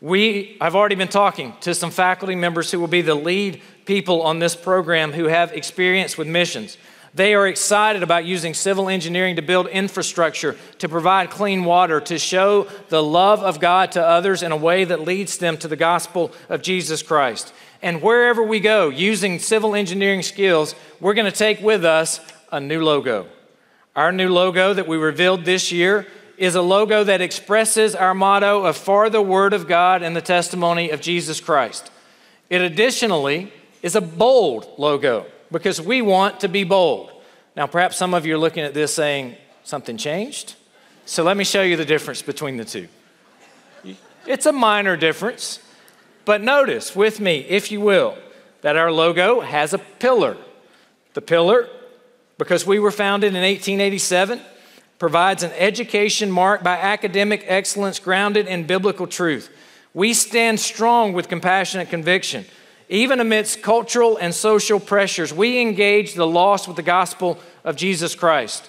We, 0.00 0.56
I've 0.60 0.74
already 0.74 0.94
been 0.96 1.08
talking 1.08 1.54
to 1.60 1.74
some 1.74 1.90
faculty 1.90 2.34
members 2.34 2.70
who 2.70 2.80
will 2.80 2.88
be 2.88 3.02
the 3.02 3.14
lead 3.14 3.62
people 3.88 4.20
on 4.20 4.38
this 4.38 4.54
program 4.54 5.12
who 5.12 5.24
have 5.24 5.50
experience 5.54 6.18
with 6.18 6.28
missions. 6.28 6.76
They 7.14 7.34
are 7.34 7.48
excited 7.48 8.02
about 8.02 8.26
using 8.26 8.52
civil 8.52 8.90
engineering 8.90 9.36
to 9.36 9.42
build 9.42 9.66
infrastructure, 9.68 10.56
to 10.80 10.90
provide 10.90 11.30
clean 11.30 11.64
water, 11.64 11.98
to 12.02 12.18
show 12.18 12.68
the 12.90 13.02
love 13.02 13.42
of 13.42 13.60
God 13.60 13.90
to 13.92 14.06
others 14.06 14.42
in 14.42 14.52
a 14.52 14.56
way 14.58 14.84
that 14.84 15.00
leads 15.00 15.38
them 15.38 15.56
to 15.56 15.68
the 15.68 15.74
gospel 15.74 16.32
of 16.50 16.60
Jesus 16.60 17.02
Christ. 17.02 17.54
And 17.80 18.02
wherever 18.02 18.42
we 18.42 18.60
go, 18.60 18.90
using 18.90 19.38
civil 19.38 19.74
engineering 19.74 20.20
skills, 20.20 20.74
we're 21.00 21.14
going 21.14 21.32
to 21.32 21.32
take 21.32 21.62
with 21.62 21.82
us 21.82 22.20
a 22.52 22.60
new 22.60 22.84
logo. 22.84 23.26
Our 23.96 24.12
new 24.12 24.28
logo 24.28 24.74
that 24.74 24.86
we 24.86 24.98
revealed 24.98 25.46
this 25.46 25.72
year 25.72 26.06
is 26.36 26.54
a 26.54 26.62
logo 26.62 27.04
that 27.04 27.22
expresses 27.22 27.94
our 27.94 28.12
motto 28.12 28.66
of 28.66 28.76
For 28.76 29.08
the 29.08 29.22
Word 29.22 29.54
of 29.54 29.66
God 29.66 30.02
and 30.02 30.14
the 30.14 30.20
testimony 30.20 30.90
of 30.90 31.00
Jesus 31.00 31.40
Christ. 31.40 31.90
It 32.50 32.60
additionally 32.60 33.50
is 33.82 33.94
a 33.94 34.00
bold 34.00 34.68
logo 34.78 35.26
because 35.50 35.80
we 35.80 36.02
want 36.02 36.40
to 36.40 36.48
be 36.48 36.64
bold. 36.64 37.10
Now, 37.56 37.66
perhaps 37.66 37.96
some 37.96 38.14
of 38.14 38.26
you 38.26 38.34
are 38.34 38.38
looking 38.38 38.64
at 38.64 38.74
this 38.74 38.94
saying, 38.94 39.36
something 39.64 39.96
changed? 39.96 40.56
So 41.06 41.22
let 41.22 41.36
me 41.36 41.44
show 41.44 41.62
you 41.62 41.76
the 41.76 41.84
difference 41.84 42.22
between 42.22 42.56
the 42.56 42.64
two. 42.64 42.88
It's 44.26 44.46
a 44.46 44.52
minor 44.52 44.96
difference, 44.96 45.60
but 46.24 46.42
notice 46.42 46.94
with 46.94 47.18
me, 47.18 47.38
if 47.48 47.72
you 47.72 47.80
will, 47.80 48.18
that 48.60 48.76
our 48.76 48.92
logo 48.92 49.40
has 49.40 49.72
a 49.72 49.78
pillar. 49.78 50.36
The 51.14 51.22
pillar 51.22 51.68
because 52.38 52.64
we 52.64 52.78
were 52.78 52.92
founded 52.92 53.34
in 53.34 53.42
1887, 53.42 54.40
provides 54.98 55.42
an 55.42 55.50
education 55.52 56.30
marked 56.30 56.64
by 56.64 56.76
academic 56.76 57.44
excellence 57.46 57.98
grounded 57.98 58.46
in 58.46 58.66
biblical 58.66 59.06
truth. 59.06 59.50
We 59.92 60.14
stand 60.14 60.60
strong 60.60 61.12
with 61.12 61.28
compassionate 61.28 61.90
conviction. 61.90 62.46
Even 62.88 63.20
amidst 63.20 63.62
cultural 63.62 64.16
and 64.16 64.34
social 64.34 64.80
pressures, 64.80 65.32
we 65.32 65.60
engage 65.60 66.14
the 66.14 66.26
lost 66.26 66.66
with 66.66 66.76
the 66.76 66.82
gospel 66.82 67.38
of 67.64 67.76
Jesus 67.76 68.14
Christ. 68.14 68.68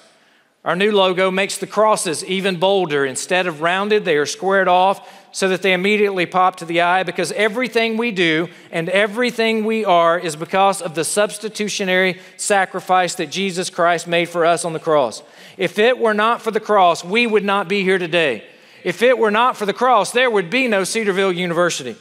Our 0.66 0.76
new 0.76 0.92
logo 0.92 1.32
makes 1.32 1.58
the 1.58 1.68
crosses 1.68 2.24
even 2.26 2.60
bolder. 2.60 3.06
Instead 3.06 3.48
of 3.48 3.62
rounded, 3.62 4.04
they 4.04 4.18
are 4.18 4.26
squared 4.26 4.68
off 4.68 5.10
so 5.32 5.48
that 5.48 5.62
they 5.62 5.72
immediately 5.72 6.26
pop 6.26 6.58
to 6.58 6.66
the 6.66 6.82
eye 6.82 7.04
because 7.04 7.32
everything 7.32 7.96
we 7.96 8.12
do 8.12 8.50
and 8.72 8.90
everything 8.90 9.64
we 9.64 9.86
are 9.86 10.20
is 10.20 10.36
because 10.36 10.82
of 10.82 10.96
the 10.96 11.06
substitutionary 11.06 12.20
sacrifice 12.36 13.16
that 13.16 13.32
Jesus 13.32 13.70
Christ 13.70 14.06
made 14.06 14.28
for 14.28 14.46
us 14.46 14.66
on 14.66 14.74
the 14.74 14.80
cross. 14.80 15.24
If 15.56 15.80
it 15.80 15.98
were 15.98 16.14
not 16.14 16.42
for 16.42 16.52
the 16.52 16.60
cross, 16.60 17.06
we 17.06 17.26
would 17.26 17.46
not 17.46 17.70
be 17.70 17.84
here 17.84 17.98
today. 17.98 18.44
If 18.84 19.02
it 19.02 19.18
were 19.18 19.32
not 19.32 19.56
for 19.56 19.66
the 19.66 19.74
cross, 19.74 20.12
there 20.12 20.30
would 20.30 20.50
be 20.50 20.68
no 20.68 20.84
Cedarville 20.84 21.32
University. 21.32 21.96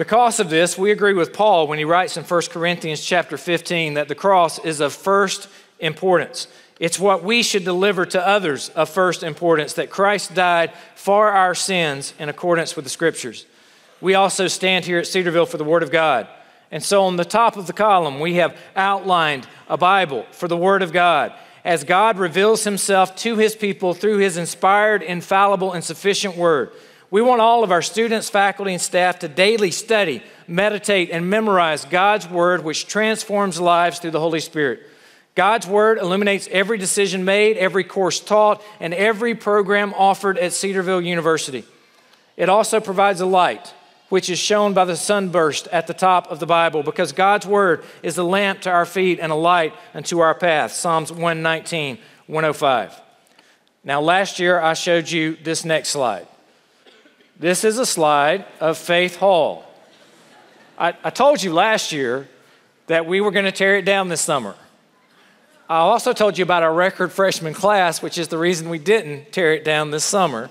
Because 0.00 0.40
of 0.40 0.48
this, 0.48 0.78
we 0.78 0.92
agree 0.92 1.12
with 1.12 1.34
Paul 1.34 1.66
when 1.66 1.76
he 1.76 1.84
writes 1.84 2.16
in 2.16 2.24
1 2.24 2.42
Corinthians 2.48 3.04
chapter 3.04 3.36
15 3.36 3.92
that 3.94 4.08
the 4.08 4.14
cross 4.14 4.58
is 4.58 4.80
of 4.80 4.94
first 4.94 5.46
importance. 5.78 6.48
It's 6.78 6.98
what 6.98 7.22
we 7.22 7.42
should 7.42 7.64
deliver 7.64 8.06
to 8.06 8.26
others 8.26 8.70
of 8.70 8.88
first 8.88 9.22
importance 9.22 9.74
that 9.74 9.90
Christ 9.90 10.32
died 10.32 10.72
for 10.94 11.32
our 11.32 11.54
sins 11.54 12.14
in 12.18 12.30
accordance 12.30 12.76
with 12.76 12.86
the 12.86 12.90
scriptures. 12.90 13.44
We 14.00 14.14
also 14.14 14.48
stand 14.48 14.86
here 14.86 14.98
at 14.98 15.06
Cedarville 15.06 15.44
for 15.44 15.58
the 15.58 15.64
Word 15.64 15.82
of 15.82 15.90
God. 15.90 16.26
And 16.70 16.82
so 16.82 17.04
on 17.04 17.16
the 17.16 17.24
top 17.26 17.58
of 17.58 17.66
the 17.66 17.74
column, 17.74 18.20
we 18.20 18.36
have 18.36 18.56
outlined 18.74 19.46
a 19.68 19.76
Bible 19.76 20.24
for 20.32 20.48
the 20.48 20.56
Word 20.56 20.80
of 20.80 20.94
God 20.94 21.34
as 21.62 21.84
God 21.84 22.18
reveals 22.18 22.64
Himself 22.64 23.14
to 23.16 23.36
His 23.36 23.54
people 23.54 23.92
through 23.92 24.16
His 24.16 24.38
inspired, 24.38 25.02
infallible, 25.02 25.74
and 25.74 25.84
sufficient 25.84 26.38
Word. 26.38 26.72
We 27.10 27.22
want 27.22 27.40
all 27.40 27.64
of 27.64 27.72
our 27.72 27.82
students, 27.82 28.30
faculty, 28.30 28.72
and 28.72 28.80
staff 28.80 29.18
to 29.20 29.28
daily 29.28 29.72
study, 29.72 30.22
meditate, 30.46 31.10
and 31.10 31.28
memorize 31.28 31.84
God's 31.84 32.28
Word, 32.28 32.62
which 32.62 32.86
transforms 32.86 33.60
lives 33.60 33.98
through 33.98 34.12
the 34.12 34.20
Holy 34.20 34.38
Spirit. 34.38 34.82
God's 35.34 35.66
Word 35.66 35.98
illuminates 35.98 36.48
every 36.52 36.78
decision 36.78 37.24
made, 37.24 37.56
every 37.56 37.82
course 37.82 38.20
taught, 38.20 38.62
and 38.78 38.94
every 38.94 39.34
program 39.34 39.92
offered 39.94 40.38
at 40.38 40.52
Cedarville 40.52 41.00
University. 41.00 41.64
It 42.36 42.48
also 42.48 42.78
provides 42.78 43.20
a 43.20 43.26
light, 43.26 43.74
which 44.08 44.30
is 44.30 44.38
shown 44.38 44.72
by 44.72 44.84
the 44.84 44.96
sunburst 44.96 45.66
at 45.68 45.88
the 45.88 45.94
top 45.94 46.30
of 46.30 46.38
the 46.38 46.46
Bible, 46.46 46.84
because 46.84 47.10
God's 47.10 47.46
Word 47.46 47.84
is 48.04 48.18
a 48.18 48.24
lamp 48.24 48.60
to 48.62 48.70
our 48.70 48.86
feet 48.86 49.18
and 49.18 49.32
a 49.32 49.36
light 49.36 49.74
unto 49.94 50.20
our 50.20 50.34
path. 50.34 50.72
Psalms 50.72 51.10
119, 51.10 51.98
105. 52.28 53.00
Now, 53.82 54.00
last 54.00 54.38
year 54.38 54.60
I 54.60 54.74
showed 54.74 55.10
you 55.10 55.36
this 55.42 55.64
next 55.64 55.88
slide. 55.88 56.28
This 57.40 57.64
is 57.64 57.78
a 57.78 57.86
slide 57.86 58.44
of 58.60 58.76
Faith 58.76 59.16
Hall. 59.16 59.64
I, 60.78 60.92
I 61.02 61.08
told 61.08 61.42
you 61.42 61.54
last 61.54 61.90
year 61.90 62.28
that 62.86 63.06
we 63.06 63.22
were 63.22 63.30
going 63.30 63.46
to 63.46 63.52
tear 63.52 63.78
it 63.78 63.86
down 63.86 64.10
this 64.10 64.20
summer. 64.20 64.54
I 65.66 65.78
also 65.78 66.12
told 66.12 66.36
you 66.36 66.42
about 66.42 66.62
our 66.62 66.74
record 66.74 67.12
freshman 67.12 67.54
class, 67.54 68.02
which 68.02 68.18
is 68.18 68.28
the 68.28 68.36
reason 68.36 68.68
we 68.68 68.78
didn't 68.78 69.32
tear 69.32 69.54
it 69.54 69.64
down 69.64 69.90
this 69.90 70.04
summer. 70.04 70.50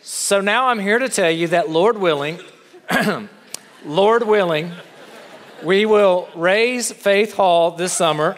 So 0.00 0.40
now 0.40 0.68
I'm 0.68 0.78
here 0.78 1.00
to 1.00 1.08
tell 1.08 1.32
you 1.32 1.48
that, 1.48 1.68
Lord 1.68 1.98
willing, 1.98 2.38
Lord 3.84 4.24
willing, 4.24 4.70
we 5.64 5.84
will 5.84 6.28
raze 6.36 6.92
Faith 6.92 7.34
Hall 7.34 7.72
this 7.72 7.92
summer. 7.92 8.36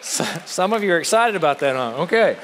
Some 0.00 0.72
of 0.72 0.82
you 0.82 0.94
are 0.94 0.98
excited 0.98 1.36
about 1.36 1.58
that, 1.58 1.76
huh? 1.76 2.04
Okay. 2.04 2.38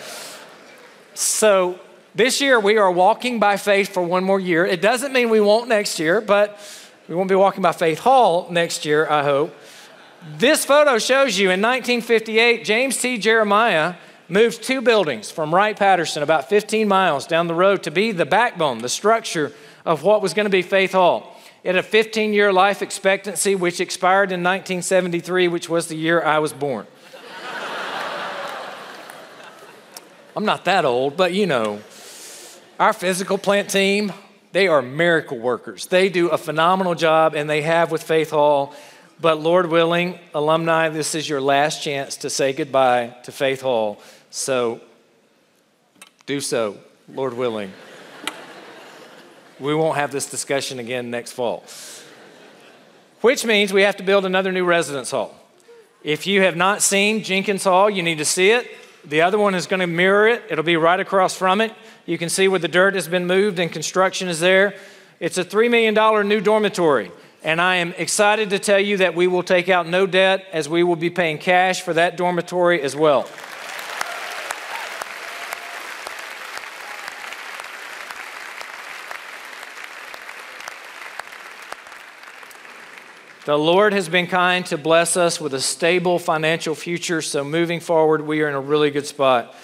So 1.14 1.80
this 2.14 2.40
year, 2.40 2.58
we 2.58 2.76
are 2.76 2.90
walking 2.90 3.38
by 3.38 3.56
faith 3.56 3.92
for 3.92 4.02
one 4.02 4.24
more 4.24 4.40
year. 4.40 4.66
It 4.66 4.82
doesn't 4.82 5.12
mean 5.12 5.30
we 5.30 5.40
won't 5.40 5.68
next 5.68 5.98
year, 5.98 6.20
but 6.20 6.58
we 7.08 7.14
won't 7.14 7.28
be 7.28 7.34
walking 7.34 7.62
by 7.62 7.72
Faith 7.72 8.00
Hall 8.00 8.48
next 8.50 8.84
year, 8.84 9.08
I 9.08 9.22
hope. 9.22 9.54
This 10.36 10.64
photo 10.64 10.98
shows 10.98 11.38
you 11.38 11.46
in 11.46 11.60
1958, 11.60 12.64
James 12.64 12.96
T. 12.98 13.18
Jeremiah 13.18 13.94
moved 14.28 14.62
two 14.62 14.80
buildings 14.80 15.30
from 15.30 15.54
Wright 15.54 15.76
Patterson, 15.76 16.22
about 16.22 16.48
15 16.48 16.86
miles 16.86 17.26
down 17.26 17.46
the 17.46 17.54
road, 17.54 17.82
to 17.84 17.90
be 17.90 18.12
the 18.12 18.26
backbone, 18.26 18.78
the 18.78 18.88
structure 18.88 19.52
of 19.84 20.02
what 20.02 20.22
was 20.22 20.34
going 20.34 20.44
to 20.44 20.50
be 20.50 20.62
Faith 20.62 20.92
Hall. 20.92 21.36
It 21.62 21.74
had 21.74 21.76
a 21.76 21.82
15 21.82 22.32
year 22.32 22.52
life 22.52 22.82
expectancy, 22.82 23.54
which 23.54 23.80
expired 23.80 24.30
in 24.30 24.42
1973, 24.42 25.48
which 25.48 25.68
was 25.68 25.88
the 25.88 25.96
year 25.96 26.22
I 26.22 26.38
was 26.38 26.52
born. 26.52 26.86
I'm 30.36 30.44
not 30.44 30.64
that 30.64 30.84
old, 30.84 31.16
but 31.16 31.32
you 31.32 31.46
know. 31.46 31.80
Our 32.80 32.94
physical 32.94 33.36
plant 33.36 33.68
team, 33.68 34.10
they 34.52 34.66
are 34.66 34.80
miracle 34.80 35.38
workers. 35.38 35.84
They 35.84 36.08
do 36.08 36.30
a 36.30 36.38
phenomenal 36.38 36.94
job, 36.94 37.34
and 37.34 37.48
they 37.48 37.60
have 37.60 37.92
with 37.92 38.02
Faith 38.02 38.30
Hall. 38.30 38.74
But 39.20 39.38
Lord 39.38 39.66
willing, 39.66 40.18
alumni, 40.32 40.88
this 40.88 41.14
is 41.14 41.28
your 41.28 41.42
last 41.42 41.82
chance 41.82 42.16
to 42.16 42.30
say 42.30 42.54
goodbye 42.54 43.14
to 43.24 43.32
Faith 43.32 43.60
Hall. 43.60 44.00
So 44.30 44.80
do 46.24 46.40
so, 46.40 46.78
Lord 47.06 47.34
willing. 47.34 47.70
we 49.60 49.74
won't 49.74 49.98
have 49.98 50.10
this 50.10 50.30
discussion 50.30 50.78
again 50.78 51.10
next 51.10 51.32
fall. 51.32 51.64
Which 53.20 53.44
means 53.44 53.74
we 53.74 53.82
have 53.82 53.98
to 53.98 54.02
build 54.02 54.24
another 54.24 54.52
new 54.52 54.64
residence 54.64 55.10
hall. 55.10 55.38
If 56.02 56.26
you 56.26 56.40
have 56.40 56.56
not 56.56 56.80
seen 56.80 57.24
Jenkins 57.24 57.64
Hall, 57.64 57.90
you 57.90 58.02
need 58.02 58.16
to 58.16 58.24
see 58.24 58.52
it. 58.52 58.66
The 59.04 59.20
other 59.20 59.38
one 59.38 59.54
is 59.54 59.66
going 59.66 59.80
to 59.80 59.86
mirror 59.86 60.28
it, 60.28 60.44
it'll 60.48 60.64
be 60.64 60.78
right 60.78 60.98
across 60.98 61.36
from 61.36 61.60
it. 61.60 61.74
You 62.06 62.18
can 62.18 62.28
see 62.28 62.48
where 62.48 62.58
the 62.58 62.68
dirt 62.68 62.94
has 62.94 63.08
been 63.08 63.26
moved 63.26 63.58
and 63.58 63.70
construction 63.70 64.28
is 64.28 64.40
there. 64.40 64.74
It's 65.20 65.38
a 65.38 65.44
$3 65.44 65.70
million 65.70 66.28
new 66.28 66.40
dormitory. 66.40 67.12
And 67.42 67.60
I 67.60 67.76
am 67.76 67.94
excited 67.96 68.50
to 68.50 68.58
tell 68.58 68.80
you 68.80 68.98
that 68.98 69.14
we 69.14 69.26
will 69.26 69.42
take 69.42 69.68
out 69.68 69.86
no 69.86 70.06
debt 70.06 70.46
as 70.52 70.68
we 70.68 70.82
will 70.82 70.96
be 70.96 71.10
paying 71.10 71.38
cash 71.38 71.82
for 71.82 71.94
that 71.94 72.16
dormitory 72.16 72.82
as 72.82 72.94
well. 72.94 73.28
The 83.46 83.58
Lord 83.58 83.94
has 83.94 84.08
been 84.08 84.26
kind 84.26 84.66
to 84.66 84.76
bless 84.76 85.16
us 85.16 85.40
with 85.40 85.54
a 85.54 85.60
stable 85.60 86.18
financial 86.18 86.74
future, 86.74 87.22
so 87.22 87.42
moving 87.42 87.80
forward, 87.80 88.20
we 88.20 88.42
are 88.42 88.48
in 88.48 88.54
a 88.54 88.60
really 88.60 88.90
good 88.90 89.06
spot. 89.06 89.56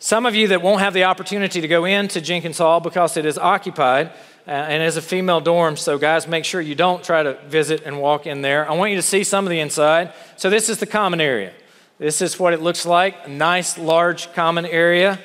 Some 0.00 0.26
of 0.26 0.36
you 0.36 0.48
that 0.48 0.62
won't 0.62 0.80
have 0.80 0.94
the 0.94 1.04
opportunity 1.04 1.60
to 1.60 1.66
go 1.66 1.84
into 1.84 2.20
Jenkins 2.20 2.58
Hall 2.58 2.78
because 2.78 3.16
it 3.16 3.26
is 3.26 3.36
occupied 3.36 4.12
uh, 4.46 4.50
and 4.50 4.80
is 4.80 4.96
a 4.96 5.02
female 5.02 5.40
dorm, 5.40 5.76
so 5.76 5.98
guys, 5.98 6.28
make 6.28 6.44
sure 6.44 6.60
you 6.60 6.76
don't 6.76 7.02
try 7.02 7.24
to 7.24 7.34
visit 7.48 7.82
and 7.84 8.00
walk 8.00 8.26
in 8.26 8.40
there. 8.40 8.70
I 8.70 8.74
want 8.74 8.92
you 8.92 8.96
to 8.96 9.02
see 9.02 9.24
some 9.24 9.44
of 9.44 9.50
the 9.50 9.58
inside. 9.58 10.12
So, 10.36 10.50
this 10.50 10.68
is 10.68 10.78
the 10.78 10.86
common 10.86 11.20
area. 11.20 11.52
This 11.98 12.22
is 12.22 12.38
what 12.38 12.54
it 12.54 12.62
looks 12.62 12.86
like 12.86 13.26
a 13.26 13.28
nice, 13.28 13.76
large 13.76 14.32
common 14.34 14.64
area. 14.64 15.18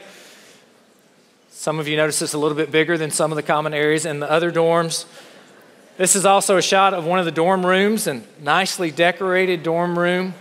Some 1.52 1.80
of 1.80 1.88
you 1.88 1.96
notice 1.96 2.22
it's 2.24 2.34
a 2.34 2.40
little 2.40 2.58
bit 2.58 2.72
bigger 2.72 2.98
than 2.98 3.12
some 3.12 3.32
of 3.32 3.36
the 3.36 3.44
common 3.44 3.76
areas 3.76 4.06
in 4.08 4.20
the 4.20 4.30
other 4.30 4.52
dorms. 4.52 5.06
This 5.98 6.16
is 6.16 6.26
also 6.26 6.58
a 6.58 6.64
shot 6.64 6.96
of 6.96 7.06
one 7.06 7.20
of 7.20 7.26
the 7.26 7.32
dorm 7.32 7.64
rooms 7.64 8.08
and 8.08 8.28
nicely 8.42 8.90
decorated 8.90 9.62
dorm 9.62 9.98
room. 9.98 10.34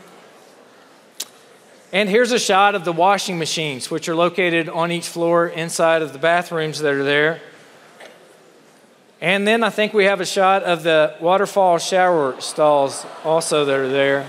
And 1.93 2.09
here's 2.09 2.33
a 2.33 2.39
shot 2.39 2.75
of 2.75 2.87
the 2.87 2.93
washing 2.93 3.39
machines, 3.39 3.91
which 3.91 4.09
are 4.09 4.15
located 4.15 4.71
on 4.71 4.91
each 4.91 5.07
floor 5.07 5.47
inside 5.47 6.01
of 6.01 6.15
the 6.15 6.19
bathrooms 6.19 6.79
that 6.79 6.95
are 6.95 7.05
there. 7.05 7.43
And 9.21 9.47
then 9.47 9.63
I 9.63 9.69
think 9.69 9.93
we 9.93 10.07
have 10.07 10.23
a 10.23 10.25
shot 10.25 10.63
of 10.63 10.85
the 10.85 11.15
waterfall 11.21 11.77
shower 11.77 12.41
stalls 12.41 13.05
also 13.25 13.67
that 13.67 13.79
are 13.79 13.89
there. 13.91 14.27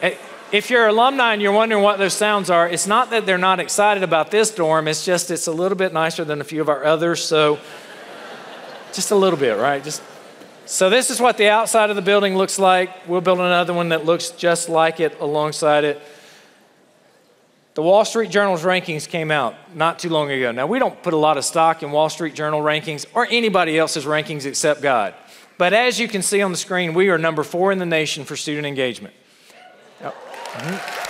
Eh, 0.00 0.14
if 0.52 0.70
you're 0.70 0.86
alumni 0.86 1.34
and 1.34 1.42
you're 1.42 1.52
wondering 1.52 1.82
what 1.82 1.98
those 1.98 2.14
sounds 2.14 2.48
are, 2.48 2.66
it's 2.66 2.86
not 2.86 3.10
that 3.10 3.26
they're 3.26 3.36
not 3.36 3.60
excited 3.60 4.02
about 4.02 4.30
this 4.30 4.50
dorm, 4.50 4.88
it's 4.88 5.04
just 5.04 5.30
it's 5.30 5.46
a 5.46 5.52
little 5.52 5.76
bit 5.76 5.92
nicer 5.92 6.24
than 6.24 6.40
a 6.40 6.44
few 6.44 6.62
of 6.62 6.70
our 6.70 6.82
others. 6.82 7.22
So 7.22 7.58
just 8.94 9.10
a 9.10 9.16
little 9.16 9.38
bit, 9.38 9.58
right? 9.58 9.84
Just 9.84 10.02
so 10.64 10.88
this 10.88 11.10
is 11.10 11.20
what 11.20 11.36
the 11.36 11.50
outside 11.50 11.90
of 11.90 11.96
the 11.96 12.02
building 12.02 12.36
looks 12.36 12.58
like. 12.58 13.06
We'll 13.06 13.20
build 13.20 13.38
another 13.38 13.74
one 13.74 13.90
that 13.90 14.06
looks 14.06 14.30
just 14.30 14.70
like 14.70 14.98
it 14.98 15.20
alongside 15.20 15.84
it. 15.84 16.00
The 17.74 17.82
Wall 17.82 18.04
Street 18.04 18.30
Journal's 18.30 18.64
rankings 18.64 19.08
came 19.08 19.30
out 19.30 19.54
not 19.74 19.98
too 19.98 20.10
long 20.10 20.30
ago. 20.30 20.52
Now, 20.52 20.66
we 20.66 20.78
don't 20.78 21.02
put 21.02 21.14
a 21.14 21.16
lot 21.16 21.38
of 21.38 21.44
stock 21.44 21.82
in 21.82 21.90
Wall 21.90 22.10
Street 22.10 22.34
Journal 22.34 22.60
rankings 22.60 23.06
or 23.14 23.26
anybody 23.30 23.78
else's 23.78 24.04
rankings 24.04 24.44
except 24.44 24.82
God. 24.82 25.14
But 25.56 25.72
as 25.72 25.98
you 25.98 26.06
can 26.06 26.20
see 26.20 26.42
on 26.42 26.50
the 26.50 26.58
screen, 26.58 26.92
we 26.92 27.08
are 27.08 27.16
number 27.16 27.42
four 27.42 27.72
in 27.72 27.78
the 27.78 27.86
nation 27.86 28.24
for 28.24 28.36
student 28.36 28.66
engagement. 28.66 29.14
Mm-hmm. 30.02 31.02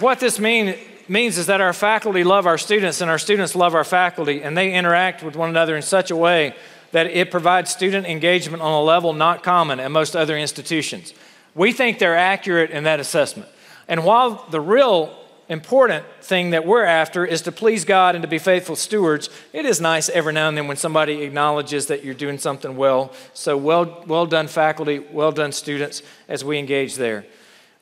What 0.00 0.20
this 0.20 0.38
mean, 0.38 0.74
means 1.06 1.36
is 1.36 1.46
that 1.46 1.60
our 1.60 1.74
faculty 1.74 2.24
love 2.24 2.46
our 2.46 2.56
students 2.56 3.02
and 3.02 3.10
our 3.10 3.18
students 3.18 3.54
love 3.54 3.74
our 3.74 3.84
faculty, 3.84 4.42
and 4.42 4.56
they 4.56 4.72
interact 4.72 5.22
with 5.22 5.36
one 5.36 5.50
another 5.50 5.76
in 5.76 5.82
such 5.82 6.10
a 6.10 6.16
way 6.16 6.54
that 6.92 7.06
it 7.06 7.30
provides 7.30 7.70
student 7.70 8.06
engagement 8.06 8.62
on 8.62 8.72
a 8.72 8.82
level 8.82 9.12
not 9.12 9.42
common 9.42 9.80
at 9.80 9.90
most 9.90 10.16
other 10.16 10.36
institutions. 10.36 11.14
We 11.54 11.72
think 11.72 11.98
they're 11.98 12.16
accurate 12.16 12.70
in 12.70 12.84
that 12.84 13.00
assessment. 13.00 13.48
And 13.88 14.04
while 14.04 14.46
the 14.50 14.60
real 14.60 15.16
important 15.48 16.04
thing 16.22 16.50
that 16.50 16.64
we're 16.64 16.84
after 16.84 17.24
is 17.24 17.42
to 17.42 17.50
please 17.50 17.84
God 17.84 18.14
and 18.14 18.22
to 18.22 18.28
be 18.28 18.38
faithful 18.38 18.76
stewards, 18.76 19.28
it 19.52 19.66
is 19.66 19.80
nice 19.80 20.08
every 20.08 20.32
now 20.32 20.48
and 20.48 20.56
then 20.56 20.68
when 20.68 20.76
somebody 20.76 21.22
acknowledges 21.22 21.86
that 21.88 22.04
you're 22.04 22.14
doing 22.14 22.38
something 22.38 22.76
well. 22.76 23.12
So 23.34 23.56
well, 23.56 24.04
well 24.06 24.26
done, 24.26 24.46
faculty, 24.46 25.00
well 25.00 25.32
done, 25.32 25.50
students, 25.50 26.02
as 26.28 26.44
we 26.44 26.58
engage 26.58 26.94
there. 26.94 27.26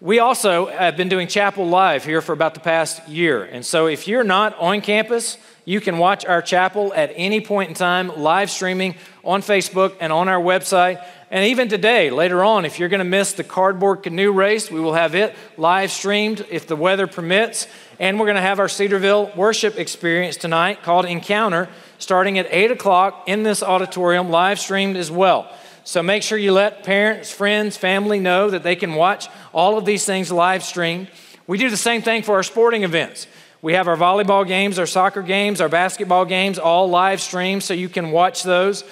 We 0.00 0.18
also 0.18 0.66
have 0.66 0.96
been 0.96 1.08
doing 1.08 1.26
Chapel 1.28 1.66
Live 1.66 2.04
here 2.04 2.22
for 2.22 2.32
about 2.32 2.54
the 2.54 2.60
past 2.60 3.06
year. 3.08 3.44
And 3.44 3.66
so 3.66 3.86
if 3.86 4.08
you're 4.08 4.24
not 4.24 4.56
on 4.58 4.80
campus, 4.80 5.37
you 5.68 5.83
can 5.83 5.98
watch 5.98 6.24
our 6.24 6.40
chapel 6.40 6.94
at 6.94 7.12
any 7.14 7.42
point 7.42 7.68
in 7.68 7.74
time, 7.74 8.11
live 8.16 8.50
streaming 8.50 8.94
on 9.22 9.42
Facebook 9.42 9.94
and 10.00 10.11
on 10.11 10.26
our 10.26 10.40
website. 10.40 11.04
And 11.31 11.44
even 11.44 11.68
today, 11.68 12.09
later 12.09 12.42
on, 12.42 12.64
if 12.64 12.78
you're 12.78 12.88
going 12.88 13.00
to 13.00 13.04
miss 13.04 13.35
the 13.35 13.44
cardboard 13.44 14.02
canoe 14.02 14.33
race, 14.33 14.70
we 14.70 14.81
will 14.81 14.94
have 14.94 15.14
it 15.14 15.37
live 15.59 15.90
streamed 15.90 16.46
if 16.50 16.66
the 16.66 16.74
weather 16.74 17.07
permits. 17.07 17.66
And 18.00 18.18
we're 18.18 18.24
going 18.24 18.37
to 18.37 18.40
have 18.40 18.61
our 18.61 18.68
Cedarville 18.70 19.31
worship 19.37 19.78
experience 19.78 20.38
tonight 20.38 20.83
called 20.83 21.04
Encounter, 21.04 21.68
starting 21.98 22.38
at 22.38 22.46
8 22.48 22.70
o'clock 22.70 23.24
in 23.26 23.42
this 23.42 23.62
auditorium, 23.62 24.31
live 24.31 24.59
streamed 24.59 24.96
as 24.96 25.11
well. 25.11 25.52
So 25.85 26.02
make 26.02 26.22
sure 26.22 26.38
you 26.38 26.52
let 26.52 26.83
parents, 26.83 27.31
friends, 27.31 27.76
family 27.76 28.20
know 28.20 28.48
that 28.48 28.62
they 28.62 28.74
can 28.74 28.94
watch 28.94 29.28
all 29.52 29.76
of 29.76 29.85
these 29.85 30.07
things 30.07 30.33
live 30.33 30.64
streamed. 30.64 31.09
We 31.46 31.59
do 31.59 31.68
the 31.68 31.76
same 31.76 32.00
thing 32.00 32.22
for 32.22 32.37
our 32.37 32.42
sporting 32.42 32.85
events. 32.85 33.26
We 33.61 33.75
have 33.75 33.88
our 33.88 33.97
volleyball 33.97 34.47
games, 34.47 34.79
our 34.79 34.87
soccer 34.87 35.23
games, 35.23 35.61
our 35.61 35.68
basketball 35.68 36.25
games, 36.25 36.59
all 36.59 36.88
live 36.88 37.21
streamed 37.21 37.64
so 37.64 37.75
you 37.75 37.88
can 37.88 38.12
watch 38.12 38.44
those. 38.44 38.85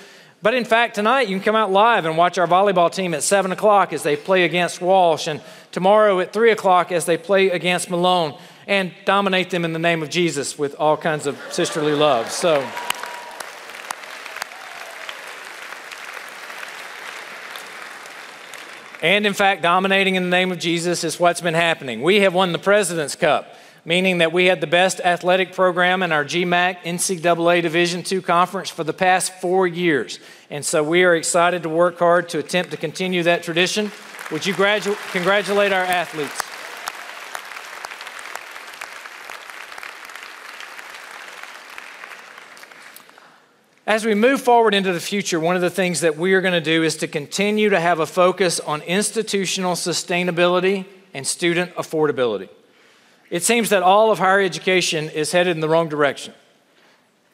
But 0.43 0.55
in 0.55 0.65
fact, 0.65 0.97
tonight 0.97 1.29
you 1.29 1.37
can 1.37 1.45
come 1.45 1.55
out 1.55 1.71
live 1.71 2.05
and 2.05 2.17
watch 2.17 2.37
our 2.37 2.49
volleyball 2.49 2.93
team 2.93 3.15
at 3.15 3.23
7 3.23 3.53
o'clock 3.53 3.93
as 3.93 4.03
they 4.03 4.17
play 4.17 4.45
against 4.45 4.81
Walsh, 4.81 5.29
and 5.29 5.41
tomorrow 5.71 6.19
at 6.21 6.33
3 6.33 6.51
o'clock 6.51 6.91
as 6.91 7.07
they 7.07 7.17
play 7.17 7.51
against 7.51 7.91
Malone, 7.91 8.37
and 8.67 8.93
dominate 9.05 9.51
them 9.51 9.65
in 9.65 9.73
the 9.73 9.79
name 9.79 10.03
of 10.03 10.11
Jesus 10.11 10.59
with 10.59 10.75
all 10.75 10.97
kinds 10.97 11.27
of 11.27 11.41
sisterly 11.51 11.93
love. 11.93 12.31
So. 12.31 12.69
And 19.01 19.27
in 19.27 19.35
fact, 19.35 19.63
dominating 19.63 20.17
in 20.17 20.25
the 20.25 20.29
name 20.29 20.51
of 20.51 20.59
Jesus 20.59 21.05
is 21.05 21.21
what's 21.21 21.41
been 21.41 21.55
happening. 21.55 22.03
We 22.03 22.21
have 22.21 22.35
won 22.35 22.51
the 22.51 22.59
President's 22.59 23.15
Cup, 23.15 23.55
meaning 23.87 24.19
that 24.19 24.33
we 24.33 24.47
had 24.47 24.61
the 24.61 24.67
best 24.67 25.01
athletic 25.01 25.53
program 25.53 26.03
in 26.03 26.11
our 26.11 26.25
GMAC 26.25 26.79
NCAA 26.83 27.63
Division 27.63 28.03
II 28.11 28.21
conference 28.21 28.69
for 28.69 28.83
the 28.83 28.93
past 28.93 29.33
four 29.35 29.67
years. 29.69 30.19
And 30.51 30.65
so 30.65 30.83
we 30.83 31.05
are 31.05 31.15
excited 31.15 31.63
to 31.63 31.69
work 31.69 32.01
hard 32.01 32.29
to 32.31 32.41
attempt 32.41 32.73
to 32.73 32.77
continue 32.77 33.23
that 33.23 33.45
tradition. 33.45 33.93
Would 34.33 34.45
you 34.45 34.55
gradu- 34.55 34.99
congratulate 35.13 35.73
our 35.73 35.85
athletes? 35.85 36.43
As 43.87 44.05
we 44.05 44.17
move 44.17 44.41
forward 44.41 44.75
into 44.75 44.93
the 44.93 44.99
future, 44.99 45.39
one 45.39 45.55
of 45.55 45.63
the 45.63 45.71
things 45.71 46.01
that 46.01 46.17
we 46.17 46.35
are 46.35 46.41
going 46.41 46.55
to 46.55 46.61
do 46.61 46.83
is 46.83 46.97
to 46.97 47.07
continue 47.07 47.69
to 47.71 47.79
have 47.79 48.01
a 48.01 48.07
focus 48.07 48.59
on 48.59 48.83
institutional 48.83 49.75
sustainability 49.75 50.87
and 51.15 51.25
student 51.25 51.73
affordability. 51.77 52.49
It 53.31 53.43
seems 53.43 53.71
that 53.71 53.83
all 53.83 54.11
of 54.11 54.19
higher 54.19 54.41
education 54.41 55.09
is 55.11 55.33
headed 55.33 55.57
in 55.57 55.61
the 55.61 55.69
wrong 55.69 55.89
direction. 55.89 56.33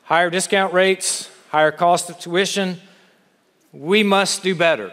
Higher 0.04 0.30
discount 0.30 0.72
rates, 0.72 1.30
higher 1.50 1.72
cost 1.72 2.08
of 2.10 2.18
tuition. 2.18 2.80
We 3.72 4.02
must 4.02 4.42
do 4.42 4.54
better. 4.54 4.92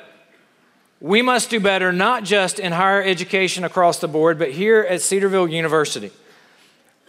We 1.02 1.22
must 1.22 1.50
do 1.50 1.60
better 1.60 1.94
not 1.94 2.26
just 2.26 2.60
in 2.60 2.74
higher 2.74 3.02
education 3.02 3.64
across 3.64 4.00
the 4.00 4.08
board, 4.08 4.38
but 4.38 4.52
here 4.52 4.82
at 4.82 5.02
Cedarville 5.02 5.48
University. 5.48 6.12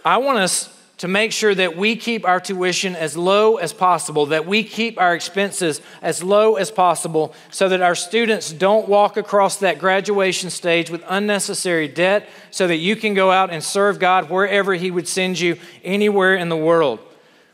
I 0.04 0.18
want 0.18 0.38
us 0.38 0.74
to 1.00 1.08
make 1.08 1.32
sure 1.32 1.54
that 1.54 1.78
we 1.78 1.96
keep 1.96 2.28
our 2.28 2.38
tuition 2.38 2.94
as 2.94 3.16
low 3.16 3.56
as 3.56 3.72
possible, 3.72 4.26
that 4.26 4.46
we 4.46 4.62
keep 4.62 5.00
our 5.00 5.14
expenses 5.14 5.80
as 6.02 6.22
low 6.22 6.56
as 6.56 6.70
possible, 6.70 7.34
so 7.50 7.70
that 7.70 7.80
our 7.80 7.94
students 7.94 8.52
don't 8.52 8.86
walk 8.86 9.16
across 9.16 9.56
that 9.56 9.78
graduation 9.78 10.50
stage 10.50 10.90
with 10.90 11.02
unnecessary 11.08 11.88
debt, 11.88 12.28
so 12.50 12.66
that 12.66 12.76
you 12.76 12.96
can 12.96 13.14
go 13.14 13.30
out 13.30 13.48
and 13.48 13.64
serve 13.64 13.98
God 13.98 14.28
wherever 14.28 14.74
He 14.74 14.90
would 14.90 15.08
send 15.08 15.40
you, 15.40 15.56
anywhere 15.82 16.34
in 16.34 16.50
the 16.50 16.56
world. 16.56 17.00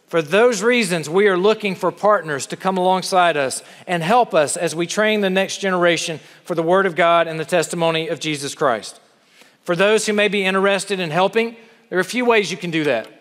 For 0.09 0.23
those 0.23 0.61
reasons, 0.61 1.09
we 1.09 1.29
are 1.29 1.37
looking 1.37 1.77
for 1.77 1.93
partners 1.93 2.47
to 2.47 2.57
come 2.57 2.77
alongside 2.77 3.37
us 3.37 3.63
and 3.87 4.03
help 4.03 4.35
us 4.35 4.57
as 4.57 4.75
we 4.75 4.89
train 4.89 5.21
the 5.21 5.31
next 5.31 5.59
generation 5.59 6.19
for 6.43 6.57
the 6.57 6.65
Word 6.65 6.85
of 6.85 6.97
God 6.97 7.29
and 7.29 7.39
the 7.39 7.45
testimony 7.45 8.09
of 8.09 8.19
Jesus 8.19 8.57
Christ. 8.57 8.99
For 9.63 9.77
those 9.77 10.05
who 10.07 10.15
may 10.15 10.27
be 10.27 10.45
interested 10.45 10.99
in 10.99 11.13
helping, 11.13 11.55
there 11.91 11.99
are 11.99 12.01
a 12.01 12.05
few 12.05 12.25
ways 12.25 12.51
you 12.51 12.57
can 12.57 12.73
do 12.73 12.83
that. 12.83 13.13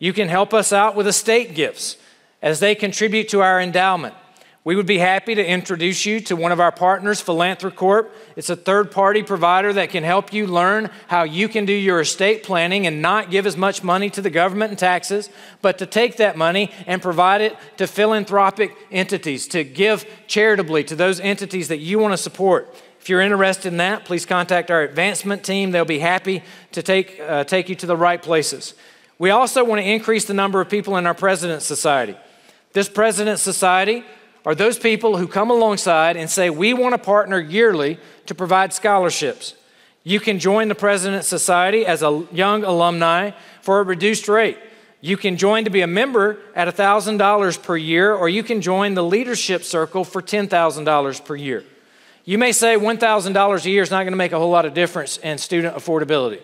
You 0.00 0.14
can 0.14 0.28
help 0.28 0.52
us 0.52 0.72
out 0.72 0.96
with 0.96 1.06
estate 1.06 1.54
gifts 1.54 1.96
as 2.42 2.58
they 2.58 2.74
contribute 2.74 3.28
to 3.28 3.42
our 3.42 3.60
endowment. 3.60 4.14
We 4.62 4.76
would 4.76 4.86
be 4.86 4.98
happy 4.98 5.34
to 5.34 5.46
introduce 5.46 6.04
you 6.04 6.20
to 6.20 6.36
one 6.36 6.52
of 6.52 6.60
our 6.60 6.72
partners, 6.72 7.22
Philanthrocorp. 7.22 8.08
It's 8.34 8.50
a 8.50 8.56
third 8.56 8.90
party 8.90 9.22
provider 9.22 9.72
that 9.74 9.90
can 9.90 10.04
help 10.04 10.32
you 10.32 10.46
learn 10.46 10.90
how 11.08 11.22
you 11.22 11.48
can 11.48 11.66
do 11.66 11.72
your 11.72 12.00
estate 12.00 12.42
planning 12.42 12.86
and 12.86 13.00
not 13.00 13.30
give 13.30 13.46
as 13.46 13.56
much 13.56 13.82
money 13.82 14.10
to 14.10 14.22
the 14.22 14.30
government 14.30 14.70
and 14.70 14.78
taxes, 14.78 15.28
but 15.60 15.78
to 15.78 15.86
take 15.86 16.16
that 16.16 16.36
money 16.36 16.70
and 16.86 17.00
provide 17.00 17.40
it 17.42 17.56
to 17.76 17.86
philanthropic 17.86 18.76
entities, 18.90 19.46
to 19.48 19.64
give 19.64 20.06
charitably 20.26 20.84
to 20.84 20.96
those 20.96 21.20
entities 21.20 21.68
that 21.68 21.78
you 21.78 21.98
want 21.98 22.12
to 22.12 22.18
support. 22.18 22.74
If 23.00 23.08
you're 23.08 23.22
interested 23.22 23.68
in 23.68 23.78
that, 23.78 24.04
please 24.04 24.26
contact 24.26 24.70
our 24.70 24.82
advancement 24.82 25.42
team. 25.42 25.70
They'll 25.70 25.86
be 25.86 26.00
happy 26.00 26.42
to 26.72 26.82
take, 26.82 27.18
uh, 27.18 27.44
take 27.44 27.70
you 27.70 27.74
to 27.76 27.86
the 27.86 27.96
right 27.96 28.22
places. 28.22 28.74
We 29.20 29.28
also 29.28 29.62
want 29.64 29.82
to 29.82 29.86
increase 29.86 30.24
the 30.24 30.32
number 30.32 30.62
of 30.62 30.70
people 30.70 30.96
in 30.96 31.06
our 31.06 31.12
President's 31.12 31.66
Society. 31.66 32.16
This 32.72 32.88
President's 32.88 33.42
Society 33.42 34.02
are 34.46 34.54
those 34.54 34.78
people 34.78 35.18
who 35.18 35.28
come 35.28 35.50
alongside 35.50 36.16
and 36.16 36.30
say, 36.30 36.48
We 36.48 36.72
want 36.72 36.94
to 36.94 36.98
partner 36.98 37.38
yearly 37.38 37.98
to 38.24 38.34
provide 38.34 38.72
scholarships. 38.72 39.56
You 40.04 40.20
can 40.20 40.38
join 40.38 40.68
the 40.68 40.74
President's 40.74 41.28
Society 41.28 41.84
as 41.84 42.02
a 42.02 42.26
young 42.32 42.64
alumni 42.64 43.32
for 43.60 43.80
a 43.80 43.82
reduced 43.82 44.26
rate. 44.26 44.56
You 45.02 45.18
can 45.18 45.36
join 45.36 45.64
to 45.64 45.70
be 45.70 45.82
a 45.82 45.86
member 45.86 46.38
at 46.54 46.74
$1,000 46.74 47.62
per 47.62 47.76
year, 47.76 48.14
or 48.14 48.30
you 48.30 48.42
can 48.42 48.62
join 48.62 48.94
the 48.94 49.04
Leadership 49.04 49.64
Circle 49.64 50.04
for 50.04 50.22
$10,000 50.22 51.24
per 51.26 51.36
year. 51.36 51.62
You 52.24 52.38
may 52.38 52.52
say 52.52 52.74
$1,000 52.76 53.64
a 53.66 53.70
year 53.70 53.82
is 53.82 53.90
not 53.90 54.04
going 54.04 54.12
to 54.12 54.16
make 54.16 54.32
a 54.32 54.38
whole 54.38 54.50
lot 54.50 54.64
of 54.64 54.72
difference 54.72 55.18
in 55.18 55.36
student 55.36 55.76
affordability. 55.76 56.40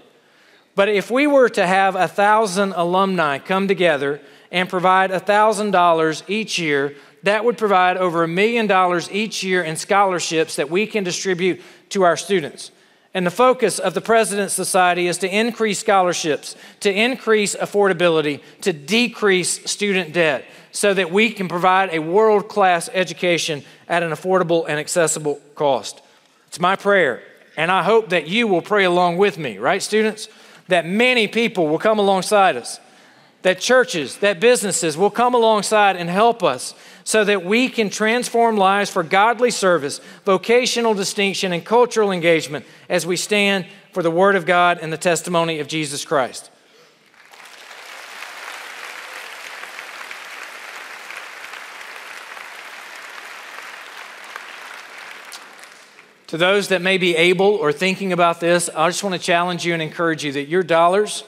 But 0.77 0.91
if 0.91 1.11
we 1.11 1.27
were 1.27 1.49
to 1.49 1.67
have 1.67 1.97
a 1.97 2.07
thousand 2.07 2.75
alumni 2.75 3.39
come 3.39 3.67
together 3.67 4.21
and 4.53 4.69
provide 4.69 5.11
a 5.11 5.19
$1,000 5.19 6.23
each 6.29 6.59
year, 6.59 6.95
that 7.25 7.45
would 7.45 7.59
provide 7.59 7.97
over 7.97 8.23
a 8.23 8.29
million 8.29 8.69
dollars 8.69 9.11
each 9.11 9.43
year 9.43 9.65
in 9.65 9.75
scholarships 9.75 10.55
that 10.57 10.71
we 10.71 10.87
can 10.87 11.03
distribute 11.03 11.61
to 11.89 12.03
our 12.03 12.17
students. 12.17 12.71
And 13.15 13.27
the 13.27 13.31
focus 13.31 13.79
of 13.79 13.95
the 13.95 14.03
President's 14.03 14.53
Society 14.53 15.07
is 15.07 15.17
to 15.19 15.35
increase 15.35 15.79
scholarships, 15.79 16.55
to 16.81 16.93
increase 16.93 17.57
affordability, 17.57 18.43
to 18.61 18.75
decrease 18.75 19.69
student 19.69 20.13
debt, 20.13 20.45
so 20.73 20.93
that 20.93 21.11
we 21.11 21.31
can 21.31 21.49
provide 21.49 21.89
a 21.95 22.01
world 22.01 22.49
class 22.49 22.91
education 22.93 23.65
at 23.89 24.03
an 24.03 24.11
affordable 24.11 24.67
and 24.69 24.79
accessible 24.79 25.41
cost. 25.55 26.03
It's 26.49 26.61
my 26.61 26.77
prayer, 26.77 27.23
and 27.57 27.73
I 27.73 27.83
hope 27.83 28.11
that 28.11 28.29
you 28.29 28.47
will 28.47 28.61
pray 28.61 28.85
along 28.85 29.17
with 29.17 29.39
me, 29.39 29.57
right, 29.57 29.83
students? 29.83 30.29
That 30.69 30.87
many 30.87 31.29
people 31.29 31.69
will 31.69 31.79
come 31.79 31.99
alongside 31.99 32.57
us, 32.57 32.81
that 33.43 33.61
churches, 33.61 34.17
that 34.19 34.41
businesses 34.41 34.97
will 34.97 35.11
come 35.11 35.35
alongside 35.35 35.97
and 35.97 36.11
help 36.11 36.43
us 36.43 36.75
so 37.05 37.23
that 37.25 37.45
we 37.45 37.69
can 37.69 37.89
transform 37.89 38.57
lives 38.57 38.91
for 38.91 39.05
godly 39.05 39.53
service, 39.53 40.01
vocational 40.25 40.93
distinction, 40.93 41.53
and 41.53 41.65
cultural 41.65 42.11
engagement 42.11 42.65
as 42.89 43.07
we 43.07 43.17
stand 43.17 43.65
for 43.93 44.03
the 44.03 44.11
Word 44.11 44.35
of 44.35 44.45
God 44.45 44.79
and 44.83 44.93
the 44.93 44.99
testimony 44.99 45.61
of 45.61 45.69
Jesus 45.69 46.05
Christ. 46.05 46.51
To 56.37 56.41
those 56.41 56.69
that 56.69 56.83
may 56.83 56.99
be 56.99 57.17
able 57.17 57.47
or 57.47 57.73
thinking 57.73 58.13
about 58.13 58.41
this, 58.41 58.69
I 58.77 58.91
just 58.91 59.03
want 59.03 59.15
to 59.15 59.19
challenge 59.19 59.65
you 59.65 59.73
and 59.73 59.81
encourage 59.81 60.23
you 60.23 60.33
that 60.33 60.49
your 60.49 60.63
dollars, 60.63 61.25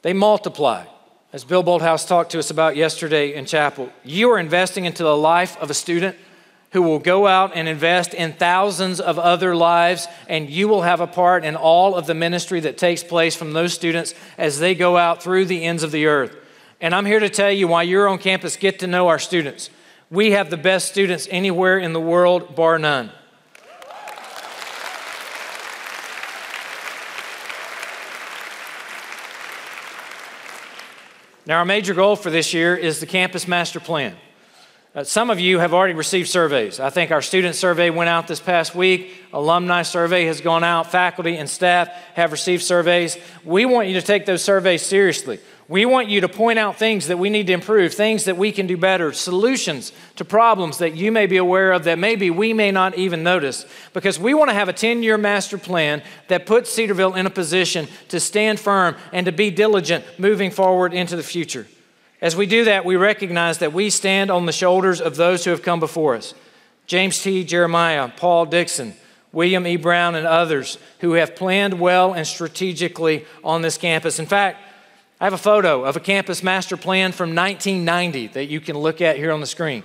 they 0.00 0.14
multiply. 0.14 0.86
As 1.30 1.44
Bill 1.44 1.62
Bolthouse 1.62 2.08
talked 2.08 2.32
to 2.32 2.38
us 2.38 2.50
about 2.50 2.74
yesterday 2.74 3.34
in 3.34 3.44
chapel, 3.44 3.92
you 4.04 4.30
are 4.30 4.38
investing 4.38 4.86
into 4.86 5.02
the 5.02 5.14
life 5.14 5.58
of 5.58 5.68
a 5.68 5.74
student 5.74 6.16
who 6.72 6.80
will 6.80 7.00
go 7.00 7.26
out 7.26 7.52
and 7.54 7.68
invest 7.68 8.14
in 8.14 8.32
thousands 8.32 8.98
of 8.98 9.18
other 9.18 9.54
lives, 9.54 10.08
and 10.26 10.48
you 10.48 10.68
will 10.68 10.80
have 10.80 11.02
a 11.02 11.06
part 11.06 11.44
in 11.44 11.54
all 11.54 11.94
of 11.94 12.06
the 12.06 12.14
ministry 12.14 12.60
that 12.60 12.78
takes 12.78 13.04
place 13.04 13.36
from 13.36 13.52
those 13.52 13.74
students 13.74 14.14
as 14.38 14.58
they 14.58 14.74
go 14.74 14.96
out 14.96 15.22
through 15.22 15.44
the 15.44 15.66
ends 15.66 15.82
of 15.82 15.92
the 15.92 16.06
earth. 16.06 16.34
And 16.80 16.94
I'm 16.94 17.04
here 17.04 17.20
to 17.20 17.28
tell 17.28 17.52
you 17.52 17.68
why 17.68 17.82
you're 17.82 18.08
on 18.08 18.16
campus, 18.16 18.56
get 18.56 18.78
to 18.78 18.86
know 18.86 19.08
our 19.08 19.18
students. 19.18 19.68
We 20.10 20.30
have 20.30 20.48
the 20.48 20.56
best 20.56 20.88
students 20.88 21.28
anywhere 21.30 21.78
in 21.78 21.92
the 21.92 22.00
world, 22.00 22.56
bar 22.56 22.78
none. 22.78 23.12
Now, 31.48 31.60
our 31.60 31.64
major 31.64 31.94
goal 31.94 32.14
for 32.14 32.28
this 32.28 32.52
year 32.52 32.76
is 32.76 33.00
the 33.00 33.06
campus 33.06 33.48
master 33.48 33.80
plan. 33.80 34.14
Uh, 34.94 35.02
some 35.02 35.30
of 35.30 35.40
you 35.40 35.60
have 35.60 35.72
already 35.72 35.94
received 35.94 36.28
surveys. 36.28 36.78
I 36.78 36.90
think 36.90 37.10
our 37.10 37.22
student 37.22 37.54
survey 37.54 37.88
went 37.88 38.10
out 38.10 38.28
this 38.28 38.38
past 38.38 38.74
week. 38.74 39.14
Alumni 39.32 39.80
survey 39.80 40.26
has 40.26 40.42
gone 40.42 40.62
out. 40.62 40.92
Faculty 40.92 41.38
and 41.38 41.48
staff 41.48 41.88
have 42.12 42.32
received 42.32 42.62
surveys. 42.62 43.16
We 43.46 43.64
want 43.64 43.88
you 43.88 43.94
to 43.94 44.06
take 44.06 44.26
those 44.26 44.44
surveys 44.44 44.84
seriously. 44.84 45.40
We 45.68 45.84
want 45.84 46.08
you 46.08 46.22
to 46.22 46.30
point 46.30 46.58
out 46.58 46.78
things 46.78 47.08
that 47.08 47.18
we 47.18 47.28
need 47.28 47.46
to 47.48 47.52
improve, 47.52 47.92
things 47.92 48.24
that 48.24 48.38
we 48.38 48.52
can 48.52 48.66
do 48.66 48.78
better, 48.78 49.12
solutions 49.12 49.92
to 50.16 50.24
problems 50.24 50.78
that 50.78 50.96
you 50.96 51.12
may 51.12 51.26
be 51.26 51.36
aware 51.36 51.72
of 51.72 51.84
that 51.84 51.98
maybe 51.98 52.30
we 52.30 52.54
may 52.54 52.70
not 52.70 52.96
even 52.96 53.22
notice. 53.22 53.66
Because 53.92 54.18
we 54.18 54.32
want 54.32 54.48
to 54.48 54.54
have 54.54 54.70
a 54.70 54.72
10 54.72 55.02
year 55.02 55.18
master 55.18 55.58
plan 55.58 56.02
that 56.28 56.46
puts 56.46 56.72
Cedarville 56.72 57.14
in 57.14 57.26
a 57.26 57.30
position 57.30 57.86
to 58.08 58.18
stand 58.18 58.58
firm 58.58 58.96
and 59.12 59.26
to 59.26 59.32
be 59.32 59.50
diligent 59.50 60.06
moving 60.18 60.50
forward 60.50 60.94
into 60.94 61.16
the 61.16 61.22
future. 61.22 61.66
As 62.22 62.34
we 62.34 62.46
do 62.46 62.64
that, 62.64 62.86
we 62.86 62.96
recognize 62.96 63.58
that 63.58 63.74
we 63.74 63.90
stand 63.90 64.30
on 64.30 64.46
the 64.46 64.52
shoulders 64.52 65.02
of 65.02 65.16
those 65.16 65.44
who 65.44 65.50
have 65.50 65.62
come 65.62 65.80
before 65.80 66.14
us 66.14 66.32
James 66.86 67.22
T. 67.22 67.44
Jeremiah, 67.44 68.10
Paul 68.16 68.46
Dixon, 68.46 68.94
William 69.32 69.66
E. 69.66 69.76
Brown, 69.76 70.14
and 70.14 70.26
others 70.26 70.78
who 71.00 71.12
have 71.12 71.36
planned 71.36 71.78
well 71.78 72.14
and 72.14 72.26
strategically 72.26 73.26
on 73.44 73.60
this 73.60 73.76
campus. 73.76 74.18
In 74.18 74.24
fact, 74.24 74.62
I 75.20 75.24
have 75.24 75.32
a 75.32 75.38
photo 75.38 75.84
of 75.84 75.96
a 75.96 76.00
campus 76.00 76.44
master 76.44 76.76
plan 76.76 77.10
from 77.10 77.34
1990 77.34 78.28
that 78.28 78.44
you 78.46 78.60
can 78.60 78.78
look 78.78 79.00
at 79.00 79.16
here 79.16 79.32
on 79.32 79.40
the 79.40 79.48
screen. 79.48 79.82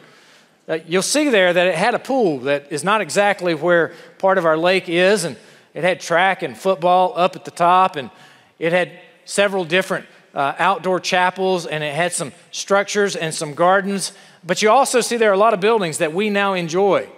Uh, 0.69 0.77
you'll 0.87 1.01
see 1.01 1.29
there 1.29 1.51
that 1.51 1.67
it 1.67 1.73
had 1.73 1.95
a 1.95 1.99
pool 1.99 2.41
that 2.41 2.71
is 2.71 2.83
not 2.83 3.01
exactly 3.01 3.55
where 3.55 3.93
part 4.19 4.37
of 4.37 4.45
our 4.45 4.55
lake 4.55 4.87
is, 4.87 5.23
and 5.23 5.35
it 5.73 5.83
had 5.83 5.99
track 5.99 6.43
and 6.43 6.55
football 6.55 7.13
up 7.15 7.35
at 7.35 7.45
the 7.45 7.51
top, 7.51 7.95
and 7.95 8.11
it 8.59 8.71
had 8.73 8.91
several 9.25 9.65
different 9.65 10.05
uh, 10.35 10.53
outdoor 10.59 10.99
chapels, 10.99 11.65
and 11.65 11.83
it 11.83 11.95
had 11.95 12.13
some 12.13 12.31
structures 12.51 13.15
and 13.15 13.33
some 13.33 13.55
gardens. 13.55 14.13
But 14.43 14.61
you 14.61 14.69
also 14.69 15.01
see 15.01 15.17
there 15.17 15.31
are 15.31 15.33
a 15.33 15.37
lot 15.37 15.55
of 15.55 15.59
buildings 15.59 15.97
that 15.97 16.13
we 16.13 16.29
now 16.29 16.53
enjoy. 16.53 17.09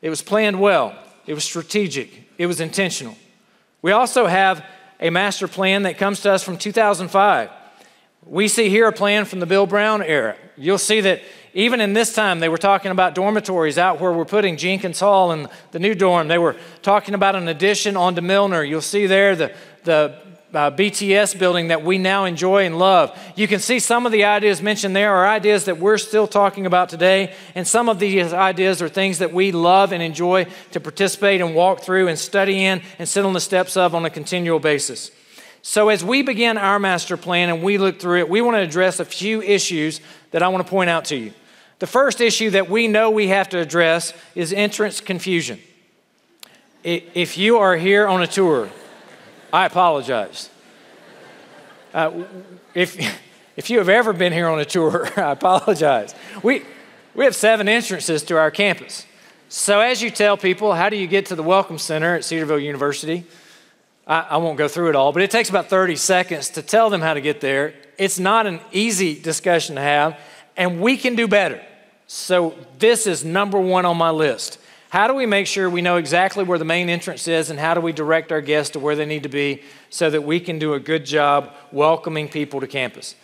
It 0.00 0.08
was 0.08 0.22
planned 0.22 0.58
well, 0.58 0.98
it 1.26 1.34
was 1.34 1.44
strategic, 1.44 2.26
it 2.38 2.46
was 2.46 2.58
intentional. 2.58 3.18
We 3.82 3.92
also 3.92 4.26
have 4.26 4.64
a 5.04 5.10
master 5.10 5.46
plan 5.46 5.82
that 5.82 5.98
comes 5.98 6.20
to 6.20 6.32
us 6.32 6.42
from 6.42 6.56
2005. 6.56 7.50
We 8.24 8.48
see 8.48 8.70
here 8.70 8.88
a 8.88 8.92
plan 8.92 9.26
from 9.26 9.38
the 9.38 9.44
Bill 9.44 9.66
Brown 9.66 10.02
era. 10.02 10.34
You'll 10.56 10.78
see 10.78 11.02
that 11.02 11.20
even 11.52 11.82
in 11.82 11.92
this 11.92 12.14
time, 12.14 12.40
they 12.40 12.48
were 12.48 12.56
talking 12.56 12.90
about 12.90 13.14
dormitories 13.14 13.76
out 13.76 14.00
where 14.00 14.10
we're 14.10 14.24
putting 14.24 14.56
Jenkins 14.56 14.98
Hall 14.98 15.30
and 15.30 15.48
the 15.72 15.78
new 15.78 15.94
dorm. 15.94 16.28
They 16.28 16.38
were 16.38 16.56
talking 16.80 17.12
about 17.12 17.36
an 17.36 17.48
addition 17.48 17.98
onto 17.98 18.22
Milner. 18.22 18.64
You'll 18.64 18.80
see 18.80 19.06
there 19.06 19.36
the, 19.36 19.54
the 19.84 20.18
uh, 20.54 20.70
BTS 20.70 21.38
building 21.38 21.68
that 21.68 21.82
we 21.82 21.98
now 21.98 22.24
enjoy 22.24 22.64
and 22.64 22.78
love. 22.78 23.16
You 23.36 23.48
can 23.48 23.60
see 23.60 23.78
some 23.78 24.06
of 24.06 24.12
the 24.12 24.24
ideas 24.24 24.62
mentioned 24.62 24.94
there 24.94 25.14
are 25.14 25.26
ideas 25.26 25.64
that 25.64 25.78
we're 25.78 25.98
still 25.98 26.26
talking 26.26 26.66
about 26.66 26.88
today, 26.88 27.34
and 27.54 27.66
some 27.66 27.88
of 27.88 27.98
these 27.98 28.32
ideas 28.32 28.80
are 28.80 28.88
things 28.88 29.18
that 29.18 29.32
we 29.32 29.52
love 29.52 29.92
and 29.92 30.02
enjoy 30.02 30.46
to 30.72 30.80
participate 30.80 31.40
and 31.40 31.54
walk 31.54 31.80
through 31.80 32.08
and 32.08 32.18
study 32.18 32.64
in 32.64 32.82
and 32.98 33.08
sit 33.08 33.24
on 33.24 33.32
the 33.32 33.40
steps 33.40 33.76
of 33.76 33.94
on 33.94 34.04
a 34.04 34.10
continual 34.10 34.58
basis. 34.58 35.10
So, 35.62 35.88
as 35.88 36.04
we 36.04 36.22
begin 36.22 36.58
our 36.58 36.78
master 36.78 37.16
plan 37.16 37.48
and 37.48 37.62
we 37.62 37.78
look 37.78 37.98
through 37.98 38.18
it, 38.18 38.28
we 38.28 38.42
want 38.42 38.56
to 38.56 38.60
address 38.60 39.00
a 39.00 39.04
few 39.04 39.40
issues 39.40 40.00
that 40.30 40.42
I 40.42 40.48
want 40.48 40.64
to 40.64 40.70
point 40.70 40.90
out 40.90 41.06
to 41.06 41.16
you. 41.16 41.32
The 41.78 41.86
first 41.86 42.20
issue 42.20 42.50
that 42.50 42.68
we 42.68 42.86
know 42.86 43.10
we 43.10 43.28
have 43.28 43.48
to 43.48 43.58
address 43.58 44.12
is 44.34 44.52
entrance 44.52 45.00
confusion. 45.00 45.60
If 46.84 47.38
you 47.38 47.56
are 47.58 47.76
here 47.76 48.06
on 48.06 48.22
a 48.22 48.26
tour, 48.26 48.68
I 49.54 49.66
apologize. 49.66 50.50
Uh, 51.94 52.24
if, 52.74 52.98
if 53.56 53.70
you 53.70 53.78
have 53.78 53.88
ever 53.88 54.12
been 54.12 54.32
here 54.32 54.48
on 54.48 54.58
a 54.58 54.64
tour, 54.64 55.08
I 55.16 55.30
apologize. 55.30 56.12
We, 56.42 56.64
we 57.14 57.24
have 57.24 57.36
seven 57.36 57.68
entrances 57.68 58.24
to 58.24 58.36
our 58.36 58.50
campus. 58.50 59.06
So, 59.48 59.78
as 59.78 60.02
you 60.02 60.10
tell 60.10 60.36
people, 60.36 60.74
how 60.74 60.88
do 60.88 60.96
you 60.96 61.06
get 61.06 61.26
to 61.26 61.36
the 61.36 61.44
Welcome 61.44 61.78
Center 61.78 62.16
at 62.16 62.24
Cedarville 62.24 62.58
University? 62.58 63.22
I, 64.08 64.22
I, 64.30 64.36
won't 64.38 64.58
go 64.58 64.66
through 64.66 64.88
it 64.88 64.96
all, 64.96 65.12
but 65.12 65.22
it 65.22 65.30
takes 65.30 65.50
about 65.50 65.68
30 65.68 65.94
seconds 65.94 66.50
to 66.50 66.62
tell 66.62 66.90
them 66.90 67.00
how 67.00 67.14
to 67.14 67.20
get 67.20 67.40
there. 67.40 67.74
It's 67.96 68.18
not 68.18 68.46
an 68.46 68.58
easy 68.72 69.14
discussion 69.20 69.76
to 69.76 69.80
have, 69.80 70.18
and 70.56 70.80
we 70.80 70.96
can 70.96 71.14
do 71.14 71.28
better. 71.28 71.64
So, 72.08 72.58
this 72.80 73.06
is 73.06 73.24
number 73.24 73.60
one 73.60 73.84
on 73.84 73.96
my 73.96 74.10
list. 74.10 74.58
How 74.94 75.08
do 75.08 75.14
we 75.14 75.26
make 75.26 75.48
sure 75.48 75.68
we 75.68 75.82
know 75.82 75.96
exactly 75.96 76.44
where 76.44 76.56
the 76.56 76.64
main 76.64 76.88
entrance 76.88 77.26
is 77.26 77.50
and 77.50 77.58
how 77.58 77.74
do 77.74 77.80
we 77.80 77.90
direct 77.90 78.30
our 78.30 78.40
guests 78.40 78.74
to 78.74 78.78
where 78.78 78.94
they 78.94 79.04
need 79.04 79.24
to 79.24 79.28
be 79.28 79.60
so 79.90 80.08
that 80.08 80.22
we 80.22 80.38
can 80.38 80.60
do 80.60 80.74
a 80.74 80.78
good 80.78 81.04
job 81.04 81.52
welcoming 81.72 82.28
people 82.28 82.60
to 82.60 82.68
campus? 82.68 83.16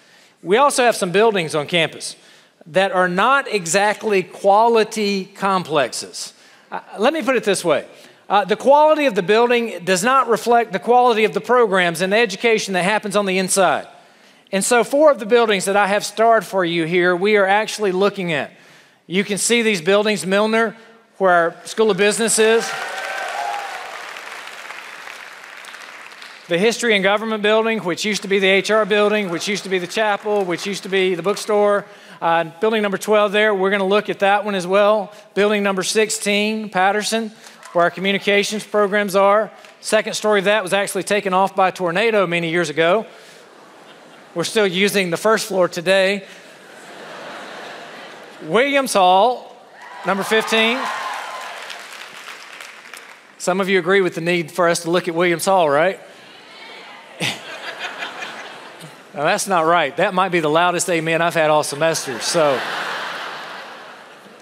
We 0.43 0.57
also 0.57 0.83
have 0.83 0.97
some 0.97 1.13
buildings 1.13 1.55
on 1.55 1.69
campus 1.69 2.17
that 2.67 2.91
are 2.91 3.07
not 3.07 3.47
exactly 3.47 4.25
quality 4.25 5.27
complexes. 5.27 6.35
Uh, 6.73 6.81
let 6.99 7.13
me 7.13 7.23
put 7.23 7.37
it 7.37 7.45
this 7.45 7.65
way. 7.65 7.87
Uh, 8.29 8.45
the 8.45 8.57
quality 8.57 9.07
of 9.07 9.15
the 9.15 9.23
building 9.23 9.85
does 9.85 10.03
not 10.03 10.27
reflect 10.27 10.73
the 10.73 10.81
quality 10.81 11.23
of 11.23 11.35
the 11.35 11.41
programs 11.41 12.01
and 12.01 12.13
the 12.13 12.17
education 12.17 12.75
that 12.75 12.83
happens 12.83 13.15
on 13.15 13.27
the 13.27 13.39
inside. 13.39 13.87
And 14.51 14.65
so, 14.65 14.83
four 14.83 15.13
of 15.13 15.21
the 15.21 15.27
buildings 15.27 15.67
that 15.67 15.77
I 15.77 15.87
have 15.87 16.05
starred 16.05 16.45
for 16.45 16.65
you 16.65 16.85
here, 16.85 17.15
we 17.15 17.37
are 17.37 17.47
actually 17.47 17.93
looking 17.93 18.33
at. 18.33 18.51
You 19.07 19.23
can 19.23 19.39
see 19.39 19.63
these 19.63 19.81
buildings 19.81 20.27
Milner, 20.27 20.77
where 21.21 21.31
our 21.31 21.67
School 21.67 21.91
of 21.91 21.99
Business 21.99 22.39
is. 22.39 22.67
The 26.49 26.57
History 26.57 26.95
and 26.95 27.05
Government 27.05 27.43
building, 27.43 27.81
which 27.81 28.07
used 28.07 28.23
to 28.23 28.29
be 28.29 28.39
the 28.39 28.61
HR 28.61 28.87
building, 28.87 29.29
which 29.29 29.47
used 29.47 29.65
to 29.65 29.69
be 29.69 29.79
the 29.79 29.87
chapel, 29.87 30.47
which 30.47 30.67
used 30.67 30.85
to 30.85 30.89
be 30.89 31.15
the 31.15 31.23
bookstore. 31.23 31.85
Uh, 32.23 32.45
building 32.63 32.81
number 32.81 32.97
12 32.97 33.33
there, 33.33 33.55
we're 33.55 33.69
going 33.69 33.81
to 33.81 33.87
look 33.87 34.09
at 34.09 34.21
that 34.21 34.47
one 34.47 34.55
as 34.55 34.67
well. 34.67 35.13
Building 35.35 35.63
number 35.63 35.83
16, 35.83 36.71
Patterson, 36.71 37.33
where 37.75 37.85
our 37.85 37.91
communications 37.91 38.65
programs 38.65 39.15
are. 39.15 39.53
Second 39.83 40.15
story 40.15 40.39
of 40.39 40.47
that 40.47 40.63
was 40.63 40.73
actually 40.73 41.03
taken 41.03 41.35
off 41.35 41.55
by 41.55 41.69
a 41.69 41.73
tornado 41.73 42.27
many 42.27 42.49
years 42.49 42.71
ago. 42.71 43.05
We're 44.35 44.45
still 44.45 44.67
using 44.67 45.11
the 45.11 45.19
first 45.19 45.49
floor 45.49 45.69
today. 45.69 46.25
Williams 48.45 48.95
Hall, 48.95 49.55
number 50.07 50.23
15. 50.23 50.79
Some 53.41 53.59
of 53.63 53.71
you 53.71 53.79
agree 53.79 54.03
with 54.03 54.15
the 54.17 54.21
need 54.21 54.53
for 54.53 54.69
us 54.69 54.83
to 54.83 54.91
look 54.91 55.09
at 55.09 55.15
Williams 55.15 55.47
Hall, 55.47 55.71
right? 55.71 55.99
now, 59.15 59.23
that's 59.25 59.47
not 59.47 59.65
right. 59.65 59.97
That 59.97 60.13
might 60.13 60.29
be 60.29 60.41
the 60.41 60.51
loudest 60.51 60.91
amen 60.91 61.23
I've 61.23 61.33
had 61.33 61.49
all 61.49 61.63
semester. 61.63 62.21
So, 62.21 62.61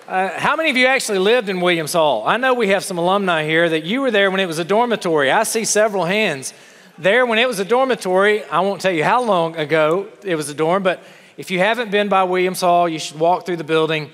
uh, 0.08 0.40
how 0.40 0.56
many 0.56 0.70
of 0.70 0.76
you 0.76 0.86
actually 0.86 1.20
lived 1.20 1.48
in 1.48 1.60
Williams 1.60 1.92
Hall? 1.92 2.26
I 2.26 2.38
know 2.38 2.54
we 2.54 2.70
have 2.70 2.82
some 2.82 2.98
alumni 2.98 3.44
here 3.44 3.68
that 3.68 3.84
you 3.84 4.00
were 4.00 4.10
there 4.10 4.32
when 4.32 4.40
it 4.40 4.46
was 4.46 4.58
a 4.58 4.64
dormitory. 4.64 5.30
I 5.30 5.44
see 5.44 5.64
several 5.64 6.04
hands 6.04 6.52
there 6.98 7.24
when 7.24 7.38
it 7.38 7.46
was 7.46 7.60
a 7.60 7.64
dormitory. 7.64 8.42
I 8.46 8.58
won't 8.62 8.80
tell 8.80 8.90
you 8.90 9.04
how 9.04 9.22
long 9.22 9.54
ago 9.54 10.08
it 10.24 10.34
was 10.34 10.48
a 10.48 10.54
dorm, 10.54 10.82
but 10.82 11.04
if 11.36 11.52
you 11.52 11.60
haven't 11.60 11.92
been 11.92 12.08
by 12.08 12.24
Williams 12.24 12.62
Hall, 12.62 12.88
you 12.88 12.98
should 12.98 13.20
walk 13.20 13.46
through 13.46 13.58
the 13.58 13.64
building. 13.64 14.10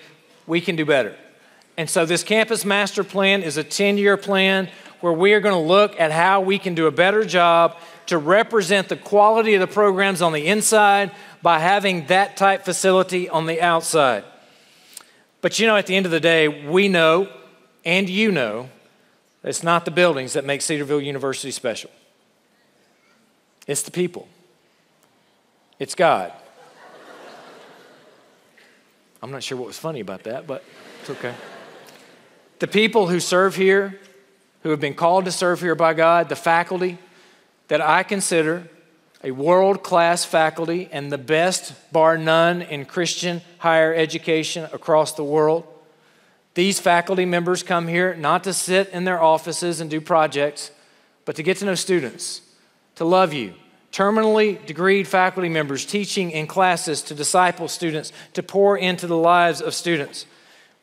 We 0.47 0.61
can 0.61 0.77
do 0.77 0.85
better. 0.85 1.17
And 1.77 1.91
so, 1.91 2.07
this 2.07 2.23
campus 2.23 2.65
master 2.65 3.03
plan 3.03 3.43
is 3.43 3.57
a 3.57 3.65
10 3.65 3.99
year 3.99 4.17
plan 4.17 4.69
where 5.01 5.13
we 5.13 5.33
are 5.35 5.41
going 5.41 5.55
to 5.55 5.69
look 5.69 5.99
at 6.01 6.13
how 6.13 6.41
we 6.41 6.59
can 6.59 6.75
do 6.75 6.87
a 6.87 6.91
better 6.91 7.25
job 7.25 7.77
to 8.07 8.19
represent 8.19 8.89
the 8.89 8.97
quality 8.97 9.55
of 9.55 9.61
the 9.61 9.67
programs 9.67 10.23
on 10.23 10.33
the 10.33 10.47
inside 10.47 11.11
by 11.43 11.59
having 11.59 12.07
that 12.07 12.37
type 12.37 12.65
facility 12.65 13.29
on 13.29 13.47
the 13.47 13.61
outside. 13.61 14.25
But 15.41 15.59
you 15.59 15.67
know, 15.67 15.77
at 15.77 15.87
the 15.87 15.97
end 15.97 16.07
of 16.07 16.13
the 16.13 16.21
day, 16.21 16.49
we 16.49 16.89
know, 16.89 17.29
and 17.85 18.09
you 18.09 18.33
know, 18.33 18.71
it's 19.43 19.63
not 19.63 19.85
the 19.85 19.91
buildings 19.91 20.33
that 20.33 20.45
make 20.47 20.63
Cedarville 20.63 21.03
University 21.03 21.51
special. 21.51 21.91
It's 23.67 23.83
the 23.83 23.91
people. 23.91 24.27
It's 25.79 25.95
God. 25.95 26.33
I'm 29.23 29.31
not 29.31 29.43
sure 29.43 29.59
what 29.59 29.67
was 29.67 29.79
funny 29.79 30.01
about 30.01 30.23
that, 30.23 30.47
but 30.47 30.65
it's 31.03 31.11
okay. 31.11 31.35
The 32.59 32.69
people 32.69 33.09
who 33.09 33.21
serve 33.21 33.57
here, 33.57 33.99
who 34.63 34.71
have 34.71 34.81
been 34.81 34.95
called 34.95 35.25
to 35.25 35.33
serve 35.33 35.61
here 35.61 35.75
by 35.75 35.95
God, 35.95 36.29
the 36.29 36.37
faculty 36.37 36.99
that 37.69 37.81
I 37.81 38.03
consider 38.03 38.69
a 39.23 39.31
world 39.31 39.83
class 39.83 40.25
faculty 40.25 40.89
and 40.93 41.11
the 41.11 41.19
best, 41.19 41.73
bar 41.93 42.19
none, 42.19 42.61
in 42.63 42.85
Christian 42.85 43.41
higher 43.59 43.95
education 43.95 44.69
across 44.73 45.15
the 45.15 45.25
world. 45.25 45.67
These 46.53 46.79
faculty 46.79 47.25
members 47.25 47.63
come 47.63 47.89
here 47.89 48.15
not 48.15 48.45
to 48.45 48.53
sit 48.53 48.91
in 48.91 49.05
their 49.05 49.21
offices 49.21 49.81
and 49.81 49.91
do 49.91 50.01
projects, 50.01 50.71
but 51.25 51.37
to 51.37 51.43
get 51.43 51.57
to 51.59 51.65
know 51.65 51.75
students, 51.75 52.43
to 52.97 53.05
love 53.05 53.33
you. 53.33 53.55
Terminally 53.93 54.59
degreed 54.67 55.07
faculty 55.07 55.49
members 55.49 55.87
teaching 55.87 56.31
in 56.31 56.47
classes 56.47 57.01
to 57.03 57.15
disciple 57.15 57.67
students, 57.67 58.13
to 58.35 58.43
pour 58.43 58.77
into 58.77 59.07
the 59.07 59.17
lives 59.17 59.61
of 59.61 59.73
students. 59.75 60.27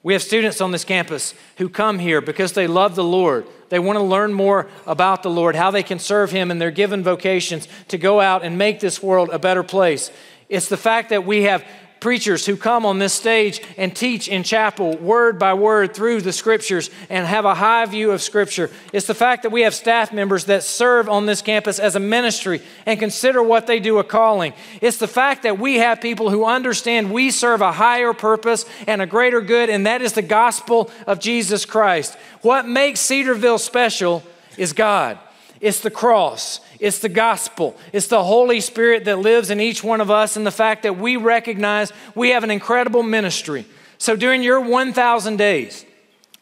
We 0.03 0.13
have 0.13 0.23
students 0.23 0.61
on 0.61 0.71
this 0.71 0.83
campus 0.83 1.35
who 1.57 1.69
come 1.69 1.99
here 1.99 2.21
because 2.21 2.53
they 2.53 2.65
love 2.65 2.95
the 2.95 3.03
Lord. 3.03 3.45
They 3.69 3.77
want 3.77 3.97
to 3.97 4.03
learn 4.03 4.33
more 4.33 4.67
about 4.87 5.21
the 5.21 5.29
Lord, 5.29 5.55
how 5.55 5.69
they 5.69 5.83
can 5.83 5.99
serve 5.99 6.31
Him 6.31 6.49
and 6.49 6.59
they're 6.59 6.71
given 6.71 7.03
vocations 7.03 7.67
to 7.89 7.97
go 7.97 8.19
out 8.19 8.43
and 8.43 8.57
make 8.57 8.79
this 8.79 9.01
world 9.03 9.29
a 9.31 9.39
better 9.39 9.63
place. 9.63 10.11
It's 10.49 10.69
the 10.69 10.77
fact 10.77 11.09
that 11.09 11.25
we 11.25 11.43
have 11.43 11.63
preachers 12.01 12.45
who 12.45 12.57
come 12.57 12.85
on 12.85 12.99
this 12.99 13.13
stage 13.13 13.61
and 13.77 13.95
teach 13.95 14.27
in 14.27 14.43
chapel 14.43 14.97
word 14.97 15.39
by 15.39 15.53
word 15.53 15.93
through 15.93 16.19
the 16.19 16.33
scriptures 16.33 16.89
and 17.09 17.25
have 17.25 17.45
a 17.45 17.55
high 17.55 17.85
view 17.85 18.11
of 18.11 18.21
scripture. 18.21 18.69
It's 18.91 19.07
the 19.07 19.13
fact 19.13 19.43
that 19.43 19.51
we 19.51 19.61
have 19.61 19.73
staff 19.73 20.11
members 20.11 20.45
that 20.45 20.63
serve 20.63 21.07
on 21.07 21.27
this 21.27 21.41
campus 21.41 21.79
as 21.79 21.95
a 21.95 21.99
ministry 21.99 22.61
and 22.85 22.99
consider 22.99 23.41
what 23.41 23.67
they 23.67 23.79
do 23.79 23.99
a 23.99 24.03
calling. 24.03 24.53
It's 24.81 24.97
the 24.97 25.07
fact 25.07 25.43
that 25.43 25.59
we 25.59 25.77
have 25.77 26.01
people 26.01 26.29
who 26.29 26.43
understand 26.43 27.13
we 27.13 27.31
serve 27.31 27.61
a 27.61 27.71
higher 27.71 28.13
purpose 28.13 28.65
and 28.87 29.01
a 29.01 29.05
greater 29.05 29.39
good, 29.39 29.69
and 29.69 29.85
that 29.85 30.01
is 30.01 30.13
the 30.13 30.21
gospel 30.21 30.89
of 31.05 31.19
Jesus 31.19 31.65
Christ. 31.65 32.17
What 32.41 32.67
makes 32.67 32.99
Cedarville 32.99 33.59
special 33.59 34.23
is 34.57 34.73
God. 34.73 35.19
It's 35.61 35.81
the 35.81 35.91
cross. 35.91 36.59
It's 36.81 36.99
the 36.99 37.09
gospel. 37.09 37.77
It's 37.93 38.07
the 38.07 38.23
Holy 38.23 38.59
Spirit 38.59 39.05
that 39.05 39.19
lives 39.19 39.51
in 39.51 39.61
each 39.61 39.83
one 39.83 40.01
of 40.01 40.09
us, 40.09 40.35
and 40.35 40.45
the 40.45 40.51
fact 40.51 40.83
that 40.83 40.97
we 40.97 41.15
recognize 41.15 41.93
we 42.15 42.31
have 42.31 42.43
an 42.43 42.51
incredible 42.51 43.03
ministry. 43.03 43.65
So 43.99 44.15
during 44.15 44.41
your 44.41 44.59
1,000 44.59 45.37
days, 45.37 45.85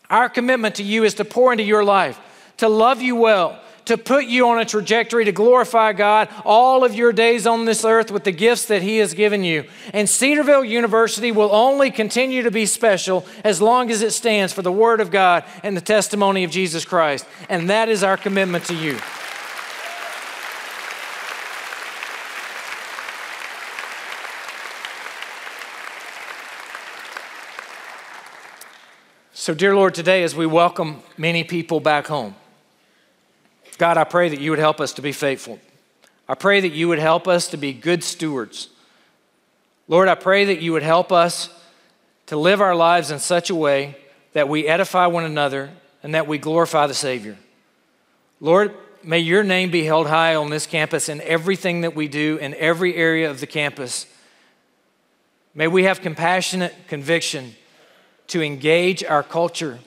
our 0.09 0.29
commitment 0.29 0.75
to 0.75 0.83
you 0.83 1.03
is 1.03 1.15
to 1.15 1.25
pour 1.25 1.51
into 1.51 1.65
your 1.65 1.83
life, 1.83 2.17
to 2.57 2.69
love 2.69 3.01
you 3.01 3.17
well, 3.17 3.59
to 3.83 3.97
put 3.97 4.25
you 4.25 4.47
on 4.47 4.59
a 4.59 4.65
trajectory 4.65 5.25
to 5.25 5.31
glorify 5.31 5.91
God 5.91 6.29
all 6.45 6.85
of 6.85 6.93
your 6.93 7.11
days 7.11 7.45
on 7.45 7.65
this 7.65 7.83
earth 7.83 8.11
with 8.11 8.23
the 8.23 8.31
gifts 8.31 8.65
that 8.67 8.81
He 8.81 8.97
has 8.97 9.13
given 9.13 9.43
you. 9.43 9.65
And 9.93 10.07
Cedarville 10.07 10.63
University 10.63 11.31
will 11.33 11.53
only 11.53 11.91
continue 11.91 12.43
to 12.43 12.51
be 12.51 12.65
special 12.65 13.25
as 13.43 13.61
long 13.61 13.91
as 13.91 14.03
it 14.03 14.11
stands 14.11 14.53
for 14.53 14.61
the 14.61 14.71
Word 14.71 15.01
of 15.01 15.11
God 15.11 15.43
and 15.63 15.75
the 15.75 15.81
testimony 15.81 16.43
of 16.43 16.51
Jesus 16.51 16.85
Christ. 16.85 17.25
And 17.49 17.69
that 17.71 17.89
is 17.89 18.03
our 18.03 18.15
commitment 18.15 18.63
to 18.65 18.75
you. 18.75 18.97
So, 29.49 29.55
dear 29.55 29.75
Lord, 29.75 29.95
today 29.95 30.21
as 30.21 30.35
we 30.35 30.45
welcome 30.45 31.01
many 31.17 31.43
people 31.43 31.79
back 31.79 32.05
home, 32.05 32.35
God, 33.79 33.97
I 33.97 34.03
pray 34.03 34.29
that 34.29 34.39
you 34.39 34.51
would 34.51 34.59
help 34.59 34.79
us 34.79 34.93
to 34.93 35.01
be 35.01 35.11
faithful. 35.11 35.57
I 36.27 36.35
pray 36.35 36.61
that 36.61 36.71
you 36.71 36.87
would 36.87 36.99
help 36.99 37.27
us 37.27 37.47
to 37.47 37.57
be 37.57 37.73
good 37.73 38.03
stewards. 38.03 38.69
Lord, 39.87 40.07
I 40.07 40.13
pray 40.13 40.45
that 40.45 40.61
you 40.61 40.71
would 40.73 40.83
help 40.83 41.11
us 41.11 41.49
to 42.27 42.37
live 42.37 42.61
our 42.61 42.75
lives 42.75 43.09
in 43.09 43.17
such 43.17 43.49
a 43.49 43.55
way 43.55 43.97
that 44.33 44.47
we 44.47 44.67
edify 44.67 45.07
one 45.07 45.25
another 45.25 45.71
and 46.03 46.13
that 46.13 46.27
we 46.27 46.37
glorify 46.37 46.85
the 46.85 46.93
Savior. 46.93 47.35
Lord, 48.39 48.75
may 49.01 49.17
your 49.17 49.43
name 49.43 49.71
be 49.71 49.83
held 49.83 50.05
high 50.05 50.35
on 50.35 50.51
this 50.51 50.67
campus 50.67 51.09
in 51.09 51.21
everything 51.21 51.81
that 51.81 51.95
we 51.95 52.07
do 52.07 52.37
in 52.37 52.53
every 52.53 52.93
area 52.93 53.31
of 53.31 53.39
the 53.39 53.47
campus. 53.47 54.05
May 55.55 55.65
we 55.65 55.85
have 55.85 56.01
compassionate 56.01 56.75
conviction 56.87 57.55
to 58.29 58.41
engage 58.41 59.03
our 59.03 59.23
culture 59.23 59.79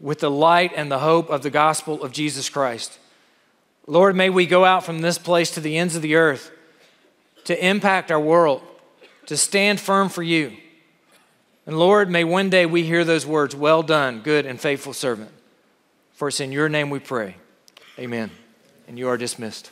with 0.00 0.20
the 0.20 0.30
light 0.30 0.72
and 0.74 0.90
the 0.90 1.00
hope 1.00 1.28
of 1.28 1.42
the 1.42 1.50
gospel 1.50 2.02
of 2.02 2.12
Jesus 2.12 2.48
Christ. 2.48 2.98
Lord, 3.86 4.16
may 4.16 4.30
we 4.30 4.46
go 4.46 4.64
out 4.64 4.84
from 4.84 5.00
this 5.00 5.18
place 5.18 5.50
to 5.52 5.60
the 5.60 5.76
ends 5.76 5.96
of 5.96 6.02
the 6.02 6.14
earth 6.14 6.50
to 7.44 7.66
impact 7.66 8.10
our 8.10 8.20
world, 8.20 8.62
to 9.26 9.36
stand 9.36 9.80
firm 9.80 10.08
for 10.08 10.22
you. 10.22 10.56
And 11.66 11.78
Lord, 11.78 12.10
may 12.10 12.24
one 12.24 12.50
day 12.50 12.66
we 12.66 12.82
hear 12.82 13.04
those 13.04 13.26
words, 13.26 13.54
Well 13.54 13.82
done, 13.82 14.20
good 14.20 14.46
and 14.46 14.60
faithful 14.60 14.92
servant. 14.92 15.30
For 16.12 16.28
it's 16.28 16.40
in 16.40 16.52
your 16.52 16.68
name 16.68 16.90
we 16.90 16.98
pray. 16.98 17.36
Amen. 17.98 18.30
And 18.88 18.98
you 18.98 19.08
are 19.08 19.16
dismissed. 19.16 19.70